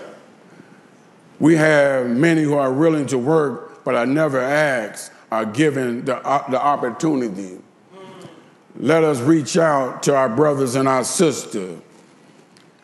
We 1.38 1.56
have 1.56 2.06
many 2.06 2.44
who 2.44 2.54
are 2.54 2.72
willing 2.72 3.06
to 3.06 3.18
work, 3.18 3.84
but 3.84 3.94
are 3.94 4.06
never 4.06 4.40
asked, 4.40 5.12
are 5.30 5.44
given 5.44 6.04
the, 6.04 6.16
uh, 6.24 6.48
the 6.50 6.62
opportunity. 6.62 7.58
Let 8.78 9.04
us 9.04 9.20
reach 9.20 9.58
out 9.58 10.02
to 10.04 10.14
our 10.14 10.28
brothers 10.28 10.76
and 10.76 10.88
our 10.88 11.04
sisters 11.04 11.78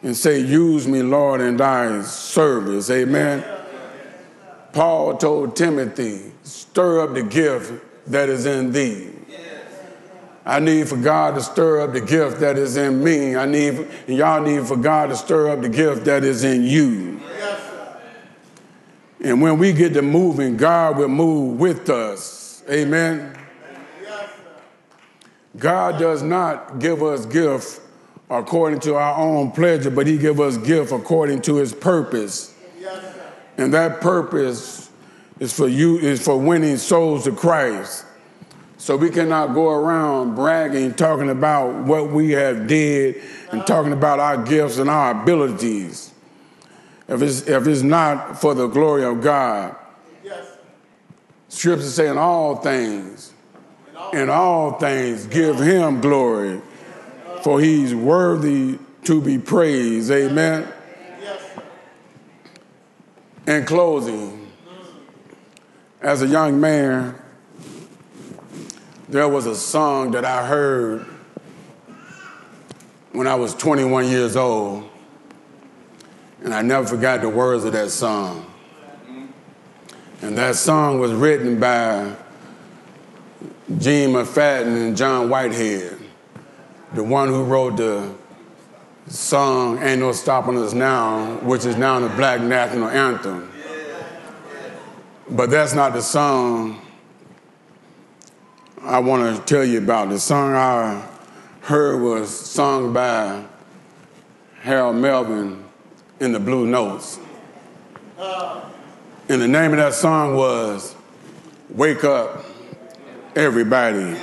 and 0.02 0.16
say, 0.16 0.40
Use 0.40 0.86
me, 0.86 1.02
Lord, 1.02 1.40
in 1.40 1.56
thy 1.56 2.02
service. 2.02 2.90
Amen. 2.90 3.44
Paul 4.72 5.16
told 5.16 5.56
Timothy, 5.56 6.32
Stir 6.42 7.00
up 7.00 7.14
the 7.14 7.22
gift 7.22 7.72
that 8.06 8.28
is 8.28 8.46
in 8.46 8.72
thee. 8.72 9.10
I 10.48 10.60
need 10.60 10.88
for 10.88 10.96
God 10.96 11.34
to 11.34 11.42
stir 11.42 11.82
up 11.82 11.92
the 11.92 12.00
gift 12.00 12.40
that 12.40 12.56
is 12.56 12.78
in 12.78 13.04
me. 13.04 13.36
I 13.36 13.44
need, 13.44 13.74
and 14.06 14.16
y'all 14.16 14.40
need 14.42 14.66
for 14.66 14.78
God 14.78 15.10
to 15.10 15.16
stir 15.16 15.50
up 15.50 15.60
the 15.60 15.68
gift 15.68 16.06
that 16.06 16.24
is 16.24 16.42
in 16.42 16.64
you. 16.64 17.20
And 19.22 19.42
when 19.42 19.58
we 19.58 19.74
get 19.74 19.92
to 19.92 20.00
moving, 20.00 20.56
God 20.56 20.96
will 20.96 21.08
move 21.08 21.60
with 21.60 21.90
us. 21.90 22.62
Amen. 22.70 23.36
God 25.58 25.98
does 25.98 26.22
not 26.22 26.78
give 26.78 27.02
us 27.02 27.26
gift 27.26 27.82
according 28.30 28.80
to 28.80 28.94
our 28.94 29.18
own 29.18 29.50
pleasure, 29.50 29.90
but 29.90 30.06
He 30.06 30.16
give 30.16 30.40
us 30.40 30.56
gift 30.56 30.92
according 30.92 31.42
to 31.42 31.56
His 31.56 31.74
purpose. 31.74 32.54
And 33.58 33.74
that 33.74 34.00
purpose 34.00 34.88
is 35.40 35.52
for 35.52 35.68
you 35.68 35.98
is 35.98 36.24
for 36.24 36.38
winning 36.38 36.76
souls 36.78 37.24
to 37.24 37.32
Christ. 37.32 38.06
So 38.78 38.96
we 38.96 39.10
cannot 39.10 39.54
go 39.54 39.70
around 39.70 40.36
bragging, 40.36 40.94
talking 40.94 41.28
about 41.28 41.84
what 41.84 42.10
we 42.10 42.30
have 42.30 42.68
did, 42.68 43.20
and 43.50 43.66
talking 43.66 43.92
about 43.92 44.20
our 44.20 44.42
gifts 44.44 44.78
and 44.78 44.88
our 44.88 45.20
abilities. 45.20 46.12
If 47.08 47.20
it's, 47.20 47.42
if 47.48 47.66
it's 47.66 47.82
not 47.82 48.40
for 48.40 48.54
the 48.54 48.68
glory 48.68 49.04
of 49.04 49.20
God, 49.20 49.74
Yes. 50.22 50.46
Scripture 51.48 51.82
say 51.82 52.08
in 52.08 52.18
all 52.18 52.56
things, 52.56 53.32
in 54.12 54.30
all 54.30 54.72
things 54.78 55.26
give 55.26 55.58
him 55.58 56.00
glory, 56.00 56.60
for 57.42 57.60
he's 57.60 57.94
worthy 57.94 58.78
to 59.04 59.20
be 59.20 59.38
praised. 59.38 60.10
Amen. 60.10 60.72
In 63.48 63.64
closing, 63.64 64.46
as 66.02 66.20
a 66.20 66.26
young 66.26 66.60
man, 66.60 67.14
there 69.08 69.26
was 69.26 69.46
a 69.46 69.54
song 69.54 70.10
that 70.10 70.26
I 70.26 70.46
heard 70.46 71.06
when 73.12 73.26
I 73.26 73.36
was 73.36 73.54
21 73.54 74.06
years 74.08 74.36
old, 74.36 74.86
and 76.44 76.52
I 76.52 76.60
never 76.60 76.86
forgot 76.86 77.22
the 77.22 77.30
words 77.30 77.64
of 77.64 77.72
that 77.72 77.88
song. 77.88 78.44
And 80.20 80.36
that 80.36 80.56
song 80.56 81.00
was 81.00 81.12
written 81.12 81.58
by 81.58 82.14
Gene 83.78 84.10
McFadden 84.10 84.88
and 84.88 84.94
John 84.94 85.30
Whitehead, 85.30 85.98
the 86.92 87.02
one 87.02 87.28
who 87.28 87.44
wrote 87.44 87.78
the 87.78 88.12
song 89.08 89.82
Ain't 89.82 90.00
No 90.00 90.12
Stopping 90.12 90.58
Us 90.58 90.72
Now, 90.72 91.36
which 91.38 91.64
is 91.64 91.76
now 91.76 91.98
the 92.00 92.08
Black 92.10 92.40
National 92.40 92.88
Anthem. 92.88 93.50
But 95.30 95.50
that's 95.50 95.74
not 95.74 95.92
the 95.92 96.02
song 96.02 96.80
I 98.82 98.98
want 99.00 99.36
to 99.36 99.42
tell 99.44 99.64
you 99.64 99.78
about. 99.78 100.08
The 100.08 100.18
song 100.18 100.54
I 100.54 101.06
heard 101.60 102.00
was 102.00 102.34
sung 102.34 102.92
by 102.92 103.44
Harold 104.60 104.96
Melvin 104.96 105.64
in 106.20 106.32
the 106.32 106.40
Blue 106.40 106.66
Notes. 106.66 107.18
And 108.18 109.42
the 109.42 109.48
name 109.48 109.72
of 109.72 109.76
that 109.76 109.92
song 109.92 110.36
was 110.36 110.94
Wake 111.68 112.04
Up, 112.04 112.44
Everybody. 113.36 114.18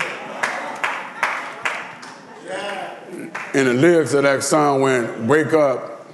And 3.55 3.69
the 3.69 3.73
lyrics 3.73 4.13
of 4.13 4.23
that 4.23 4.43
song 4.43 4.81
went, 4.81 5.21
Wake 5.21 5.53
up, 5.53 6.05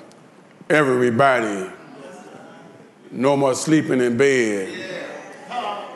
everybody. 0.70 1.72
No 3.10 3.36
more 3.36 3.56
sleeping 3.56 4.00
in 4.00 4.16
bed. 4.16 4.72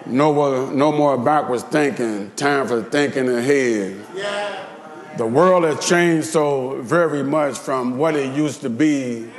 No 0.07 0.33
more, 0.33 0.71
no 0.71 0.91
more 0.91 1.19
backwards 1.19 1.61
thinking. 1.61 2.31
Time 2.31 2.67
for 2.67 2.81
thinking 2.81 3.29
ahead. 3.29 4.03
The 5.19 5.27
world 5.27 5.65
has 5.65 5.87
changed 5.87 6.29
so 6.29 6.81
very 6.81 7.21
much 7.21 7.59
from 7.59 7.99
what 7.99 8.15
it 8.15 8.35
used 8.35 8.61
to 8.61 8.69
be. 8.71 9.29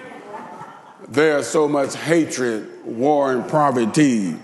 There's 1.08 1.48
so 1.48 1.66
much 1.66 1.96
hatred, 1.96 2.84
war, 2.84 3.32
and 3.32 3.50
poverty. 3.50 4.36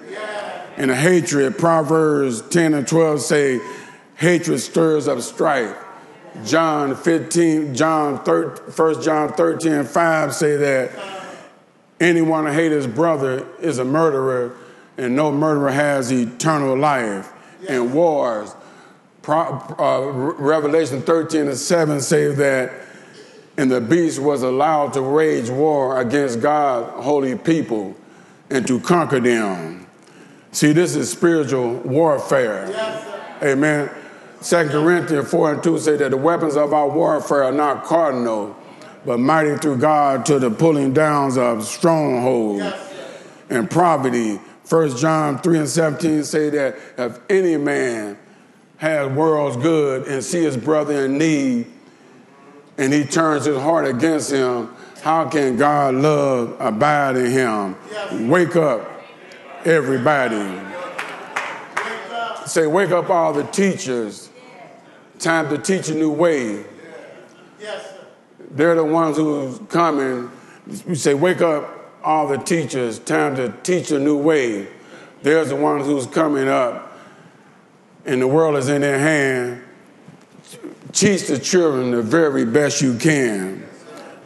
And 0.77 0.91
hatred, 0.91 1.59
Proverbs 1.59 2.43
10 2.43 2.75
and 2.75 2.89
12 2.89 3.21
say, 3.21 3.61
hatred 4.17 4.59
stirs 4.59 5.07
up 5.07 5.21
strife. 5.21 5.77
John 6.45 6.97
15, 6.97 7.75
John 7.75 8.25
13, 8.25 8.65
1 8.75 9.03
John 9.03 9.33
13 9.33 9.73
and 9.73 9.89
5 9.89 10.35
say 10.35 10.57
that 10.57 10.91
anyone 12.01 12.47
who 12.47 12.53
hates 12.53 12.75
his 12.75 12.87
brother 12.87 13.47
is 13.61 13.79
a 13.79 13.85
murderer, 13.85 14.57
and 14.97 15.15
no 15.15 15.31
murderer 15.31 15.71
has 15.71 16.13
eternal 16.13 16.77
life. 16.77 17.33
And 17.69 17.95
wars, 17.95 18.55
uh, 19.29 20.11
Revelation 20.13 21.03
13 21.03 21.49
and 21.49 21.57
7 21.57 22.01
say 22.01 22.35
that, 22.35 22.73
and 23.57 23.71
the 23.71 23.81
beast 23.81 24.19
was 24.19 24.43
allowed 24.43 24.95
to 24.95 25.03
wage 25.03 25.49
war 25.49 26.01
against 26.01 26.41
God's 26.41 27.05
holy 27.05 27.37
people 27.37 27.95
and 28.51 28.67
to 28.67 28.81
conquer 28.81 29.21
them. 29.21 29.87
See, 30.51 30.73
this 30.73 30.97
is 30.97 31.11
spiritual 31.11 31.75
warfare. 31.77 32.67
Amen. 33.43 33.91
2 34.43 34.69
Corinthians 34.71 35.31
4 35.31 35.53
and 35.55 35.63
2 35.63 35.79
say 35.79 35.97
that 35.97 36.11
the 36.11 36.17
weapons 36.17 36.57
of 36.57 36.73
our 36.73 36.89
warfare 36.89 37.45
are 37.45 37.53
not 37.53 37.85
cardinal, 37.85 38.57
but 39.07 39.19
mighty 39.19 39.57
through 39.57 39.79
God 39.79 40.27
to 40.27 40.39
the 40.39 40.51
pulling 40.51 40.93
downs 40.93 41.39
of 41.39 41.65
strongholds 41.65 42.65
and 43.49 43.71
poverty. 43.71 44.41
1 44.69 44.97
John 44.97 45.39
3 45.39 45.59
and 45.59 45.69
17 45.69 46.25
say 46.25 46.51
that 46.51 46.77
if 46.99 47.21
any 47.31 47.57
man 47.57 48.19
has 48.79 49.09
world's 49.13 49.57
good 49.59 50.09
and 50.09 50.25
see 50.25 50.43
his 50.43 50.57
brother 50.57 51.05
in 51.05 51.19
need, 51.19 51.67
and 52.79 52.93
he 52.93 53.05
turns 53.05 53.45
his 53.45 53.59
heart 53.59 53.87
against 53.87 54.33
him, 54.33 54.69
how 55.03 55.29
can 55.29 55.57
God 55.57 55.95
love 55.95 56.57
abide 56.59 57.17
in 57.17 57.31
him? 57.31 58.29
Wake 58.29 58.57
up, 58.57 58.91
everybody. 59.65 60.61
Say, 62.47 62.67
wake 62.67 62.91
up 62.91 63.09
all 63.09 63.33
the 63.33 63.45
teachers. 63.45 64.31
Time 65.23 65.49
to 65.51 65.59
teach 65.59 65.89
a 65.89 65.95
new 65.95 66.11
way. 66.11 66.65
Yes. 67.61 67.95
They're 68.51 68.75
the 68.75 68.83
ones 68.83 69.17
who's 69.17 69.61
coming. 69.69 70.29
We 70.85 70.97
say, 70.97 71.15
wake 71.15 71.41
up 71.41 71.93
all 72.03 72.27
the 72.27 72.39
teachers. 72.39 72.99
Time 72.99 73.37
to 73.37 73.55
teach 73.63 73.93
a 73.93 74.01
new 74.01 74.19
way. 74.19 74.67
There's 75.23 75.51
the 75.51 75.57
ones 75.57 75.87
who's 75.87 76.09
coming 76.09 76.49
up, 76.49 76.99
and 78.05 78.21
the 78.21 78.27
world 78.27 78.57
is 78.57 78.69
in 78.69 78.81
their 78.81 78.99
hand. 78.99 79.63
Teach 80.91 81.29
the 81.29 81.39
children 81.39 81.93
the 81.93 82.03
very 82.03 82.45
best 82.45 82.83
you 82.83 82.99
can. 82.99 83.65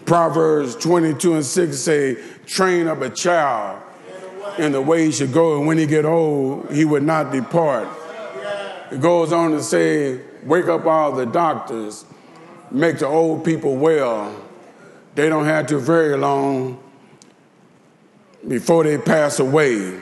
Proverbs 0.07 0.77
22 0.77 1.35
and 1.35 1.45
6 1.45 1.77
say, 1.77 2.17
train 2.47 2.89
up 2.89 3.03
a 3.03 3.11
child 3.11 3.83
in 4.57 4.73
the 4.73 4.81
way 4.81 5.05
he 5.05 5.13
should 5.13 5.35
go, 5.35 5.59
and 5.59 5.67
when 5.67 5.77
he 5.77 5.85
get 5.85 6.07
old, 6.07 6.73
he 6.73 6.87
would 6.87 7.03
not 7.03 7.33
depart. 7.33 7.87
It 8.91 9.03
goes 9.03 9.31
on 9.31 9.51
to 9.51 9.63
say, 9.63 10.23
wake 10.47 10.67
up 10.67 10.87
all 10.87 11.13
the 11.13 11.27
doctors, 11.27 12.05
make 12.71 12.99
the 12.99 13.07
old 13.07 13.45
people 13.45 13.77
well. 13.77 14.35
They 15.15 15.29
don't 15.29 15.45
have 15.45 15.67
to 15.69 15.79
very 15.79 16.17
long 16.17 16.83
before 18.47 18.85
they 18.85 18.99
pass 18.99 19.41
away. 19.41 19.99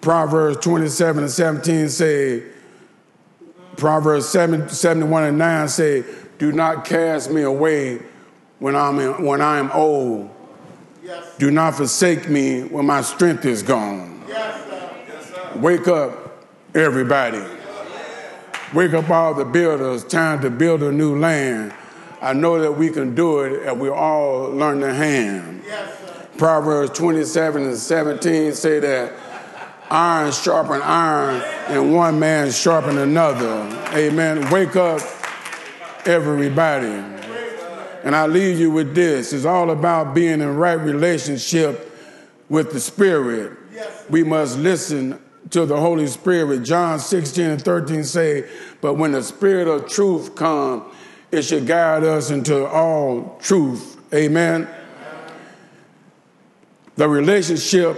Proverbs 0.00 0.58
27 0.58 1.24
and 1.24 1.32
17 1.32 1.88
say, 1.88 2.42
Proverbs 3.76 4.28
7, 4.28 4.68
71 4.68 5.24
and 5.24 5.38
9 5.38 5.68
say, 5.68 6.04
Do 6.38 6.52
not 6.52 6.84
cast 6.84 7.30
me 7.30 7.42
away 7.42 8.00
when 8.58 8.74
I'm, 8.74 8.98
in, 8.98 9.24
when 9.24 9.40
I 9.40 9.58
am 9.58 9.70
old. 9.72 10.30
Yes. 11.04 11.36
Do 11.38 11.50
not 11.50 11.74
forsake 11.74 12.28
me 12.28 12.62
when 12.64 12.86
my 12.86 13.02
strength 13.02 13.44
is 13.44 13.62
gone. 13.62 14.24
Yes, 14.28 15.28
sir. 15.28 15.58
Wake 15.58 15.86
up, 15.86 16.44
everybody. 16.74 17.44
Wake 18.74 18.92
up, 18.92 19.08
all 19.08 19.32
the 19.32 19.46
builders, 19.46 20.04
time 20.04 20.42
to 20.42 20.50
build 20.50 20.82
a 20.82 20.92
new 20.92 21.18
land. 21.18 21.72
I 22.20 22.34
know 22.34 22.60
that 22.60 22.72
we 22.72 22.90
can 22.90 23.14
do 23.14 23.40
it 23.40 23.66
if 23.66 23.78
we 23.78 23.88
all 23.88 24.50
learn 24.50 24.80
the 24.80 24.92
hand. 24.92 25.62
Yes. 25.66 25.94
Proverbs 26.36 26.96
27 26.98 27.62
and 27.62 27.76
17 27.76 28.52
say 28.52 28.78
that 28.80 29.12
iron 29.90 30.32
sharpen 30.32 30.82
iron 30.82 31.42
and 31.68 31.94
one 31.94 32.18
man 32.18 32.50
sharpen 32.50 32.98
another. 32.98 33.62
Amen. 33.94 34.50
Wake 34.50 34.76
up, 34.76 35.00
everybody. 36.04 36.86
And 38.04 38.14
I 38.14 38.26
leave 38.26 38.60
you 38.60 38.70
with 38.70 38.94
this. 38.94 39.32
It's 39.32 39.46
all 39.46 39.70
about 39.70 40.14
being 40.14 40.40
in 40.40 40.56
right 40.56 40.78
relationship 40.78 41.90
with 42.50 42.72
the 42.72 42.80
Spirit. 42.80 43.56
We 44.10 44.24
must 44.24 44.58
listen 44.58 45.18
to 45.50 45.66
the 45.66 45.76
Holy 45.76 46.06
Spirit. 46.06 46.46
with 46.46 46.64
John 46.64 46.98
16 46.98 47.44
and 47.44 47.62
13 47.62 48.04
say, 48.04 48.48
But 48.80 48.94
when 48.94 49.12
the 49.12 49.22
Spirit 49.22 49.68
of 49.68 49.88
truth 49.88 50.34
come, 50.34 50.90
it 51.30 51.42
should 51.42 51.66
guide 51.66 52.04
us 52.04 52.30
into 52.30 52.66
all 52.66 53.38
truth. 53.40 53.96
Amen. 54.14 54.68
The 56.96 57.08
relationship 57.08 57.96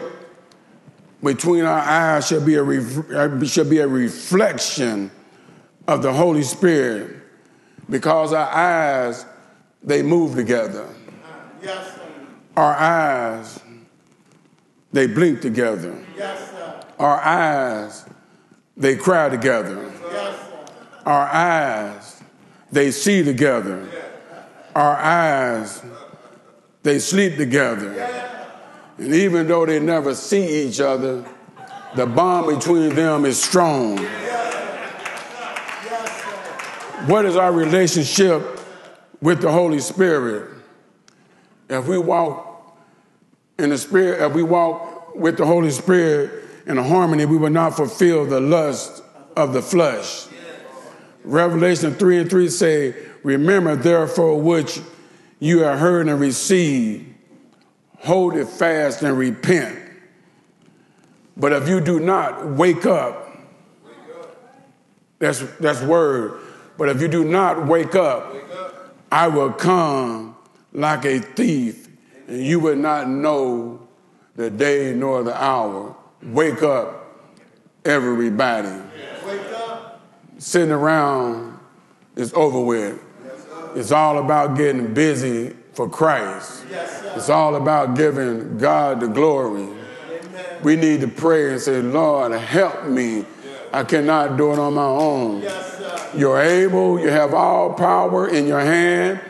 between 1.22 1.64
our 1.64 1.78
eyes 1.78 2.26
should 2.26 2.44
be 2.44 2.56
a, 2.56 2.62
ref- 2.62 3.10
uh, 3.10 3.44
should 3.46 3.70
be 3.70 3.78
a 3.78 3.88
reflection 3.88 5.10
of 5.86 6.02
the 6.02 6.12
Holy 6.12 6.42
Spirit 6.42 7.16
because 7.88 8.32
our 8.32 8.48
eyes, 8.48 9.24
they 9.82 10.02
move 10.02 10.34
together. 10.34 10.88
Yes. 11.62 11.98
Our 12.56 12.74
eyes, 12.74 13.60
they 14.92 15.06
blink 15.06 15.40
together. 15.40 15.98
Yes. 16.16 16.49
Our 17.00 17.18
eyes, 17.18 18.04
they 18.76 18.94
cry 18.94 19.30
together. 19.30 19.90
Our 21.06 21.28
eyes, 21.28 22.22
they 22.70 22.90
see 22.90 23.22
together. 23.24 23.88
Our 24.74 24.96
eyes, 24.98 25.82
they 26.82 26.98
sleep 26.98 27.38
together. 27.38 27.88
And 28.98 29.14
even 29.14 29.48
though 29.48 29.64
they 29.64 29.80
never 29.80 30.14
see 30.14 30.68
each 30.68 30.78
other, 30.78 31.24
the 31.94 32.04
bond 32.04 32.54
between 32.54 32.94
them 32.94 33.24
is 33.24 33.42
strong. 33.42 33.96
What 37.06 37.24
is 37.24 37.34
our 37.34 37.50
relationship 37.50 38.60
with 39.22 39.40
the 39.40 39.50
Holy 39.50 39.78
Spirit? 39.78 40.50
If 41.70 41.88
we 41.88 41.96
walk 41.96 42.76
in 43.58 43.70
the 43.70 43.78
Spirit, 43.78 44.20
if 44.20 44.34
we 44.34 44.42
walk 44.42 45.14
with 45.14 45.38
the 45.38 45.46
Holy 45.46 45.70
Spirit 45.70 46.39
in 46.70 46.84
harmony, 46.84 47.26
we 47.26 47.36
will 47.36 47.50
not 47.50 47.76
fulfill 47.76 48.24
the 48.24 48.40
lust 48.40 49.02
of 49.36 49.52
the 49.52 49.62
flesh. 49.62 50.26
Revelation 51.24 51.94
3 51.94 52.20
and 52.20 52.30
3 52.30 52.48
say, 52.48 52.94
Remember 53.22 53.76
therefore 53.76 54.40
which 54.40 54.80
you 55.38 55.60
have 55.60 55.78
heard 55.78 56.08
and 56.08 56.18
received, 56.18 57.14
hold 57.98 58.36
it 58.36 58.48
fast 58.48 59.02
and 59.02 59.16
repent. 59.16 59.78
But 61.36 61.52
if 61.52 61.68
you 61.68 61.80
do 61.80 62.00
not 62.00 62.46
wake 62.46 62.86
up, 62.86 63.28
that's, 65.18 65.40
that's 65.58 65.82
word. 65.82 66.40
But 66.78 66.88
if 66.88 67.02
you 67.02 67.08
do 67.08 67.24
not 67.24 67.66
wake 67.66 67.94
up, 67.94 68.34
I 69.12 69.28
will 69.28 69.52
come 69.52 70.36
like 70.72 71.04
a 71.04 71.18
thief, 71.18 71.88
and 72.26 72.44
you 72.44 72.60
will 72.60 72.76
not 72.76 73.08
know 73.08 73.86
the 74.36 74.50
day 74.50 74.94
nor 74.94 75.22
the 75.22 75.42
hour. 75.42 75.96
Wake 76.22 76.62
up, 76.62 77.18
everybody. 77.84 78.68
Sitting 80.36 80.70
around 80.70 81.58
is 82.14 82.34
over 82.34 82.60
with. 82.60 83.00
It's 83.74 83.90
all 83.90 84.18
about 84.18 84.56
getting 84.56 84.92
busy 84.92 85.56
for 85.72 85.88
Christ. 85.88 86.64
It's 87.16 87.30
all 87.30 87.54
about 87.56 87.96
giving 87.96 88.58
God 88.58 89.00
the 89.00 89.06
glory. 89.06 89.68
We 90.62 90.76
need 90.76 91.00
to 91.00 91.08
pray 91.08 91.52
and 91.52 91.60
say, 91.60 91.80
Lord, 91.80 92.32
help 92.32 92.84
me. 92.86 93.24
I 93.72 93.84
cannot 93.84 94.36
do 94.36 94.52
it 94.52 94.58
on 94.58 94.74
my 94.74 94.84
own. 94.84 95.42
You're 96.14 96.40
able, 96.40 97.00
you 97.00 97.08
have 97.08 97.32
all 97.32 97.72
power 97.72 98.28
in 98.28 98.46
your 98.46 98.60
hand. 98.60 99.20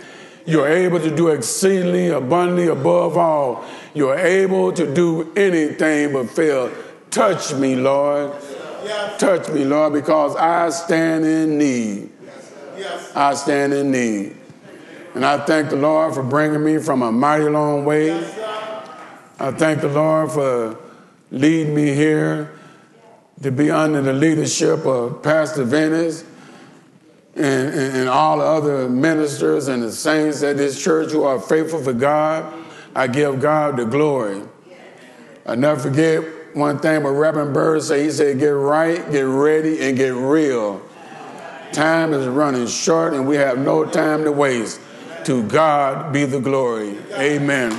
You're 0.45 0.67
able 0.67 0.99
to 0.99 1.15
do 1.15 1.29
exceedingly 1.29 2.09
abundantly 2.09 2.67
above 2.67 3.17
all. 3.17 3.65
You're 3.95 4.19
able 4.19 4.73
to 4.73 4.95
do 4.95 5.33
anything 5.35 6.13
but 6.13 6.31
fail. 6.31 6.73
Touch 7.11 7.53
me, 7.55 7.77
Lord. 7.77 8.33
Touch 9.19 9.49
me, 9.49 9.65
Lord, 9.65 9.93
because 9.93 10.37
I 10.37 10.71
stand 10.71 11.25
in 11.25 11.59
need. 11.59 12.11
I 13.15 13.35
stand 13.35 13.73
in 13.73 13.91
need. 13.91 14.37
And 15.15 15.25
I 15.25 15.45
thank 15.45 15.71
the 15.71 15.77
Lord 15.77 16.15
for 16.15 16.23
bringing 16.23 16.65
me 16.65 16.79
from 16.79 17.03
a 17.03 17.11
mighty 17.11 17.49
long 17.49 17.85
way. 17.85 18.13
I 19.39 19.51
thank 19.51 19.81
the 19.81 19.89
Lord 19.89 20.31
for 20.33 20.79
leading 21.31 21.75
me 21.75 21.95
here 21.95 22.53
to 23.43 23.51
be 23.51 23.71
under 23.71 24.03
the 24.03 24.13
leadership 24.13 24.85
of 24.85 25.23
Pastor 25.23 25.65
Venice 25.65 26.25
and, 27.35 27.69
and, 27.71 27.97
and 27.97 28.09
all 28.09 28.39
the 28.39 28.45
other 28.45 28.89
ministers 28.89 29.69
and 29.69 29.83
the 29.83 29.91
saints 29.91 30.43
at 30.43 30.57
this 30.57 30.83
church 30.83 31.11
who 31.11 31.23
are 31.23 31.41
faithful 31.41 31.83
for 31.83 31.93
God. 31.93 32.53
I 32.95 33.07
give 33.07 33.41
God 33.41 33.77
the 33.77 33.85
glory. 33.85 34.43
I 35.47 35.55
never 35.55 35.81
forget 35.81 36.23
one 36.55 36.79
thing 36.79 37.03
but 37.03 37.11
Reverend 37.11 37.55
Bird 37.55 37.83
said, 37.83 38.01
he 38.01 38.11
said, 38.11 38.39
get 38.39 38.49
right, 38.49 39.11
get 39.11 39.23
ready, 39.23 39.81
and 39.83 39.97
get 39.97 40.15
real. 40.15 40.83
Time 41.73 42.13
is 42.13 42.27
running 42.27 42.67
short 42.67 43.15
and 43.15 43.27
we 43.27 43.37
have 43.37 43.59
no 43.59 43.85
time 43.85 44.25
to 44.25 44.33
waste. 44.33 44.81
To 45.25 45.43
God 45.45 46.13
be 46.13 46.25
the 46.25 46.41
glory. 46.41 46.97
Amen. 47.13 47.71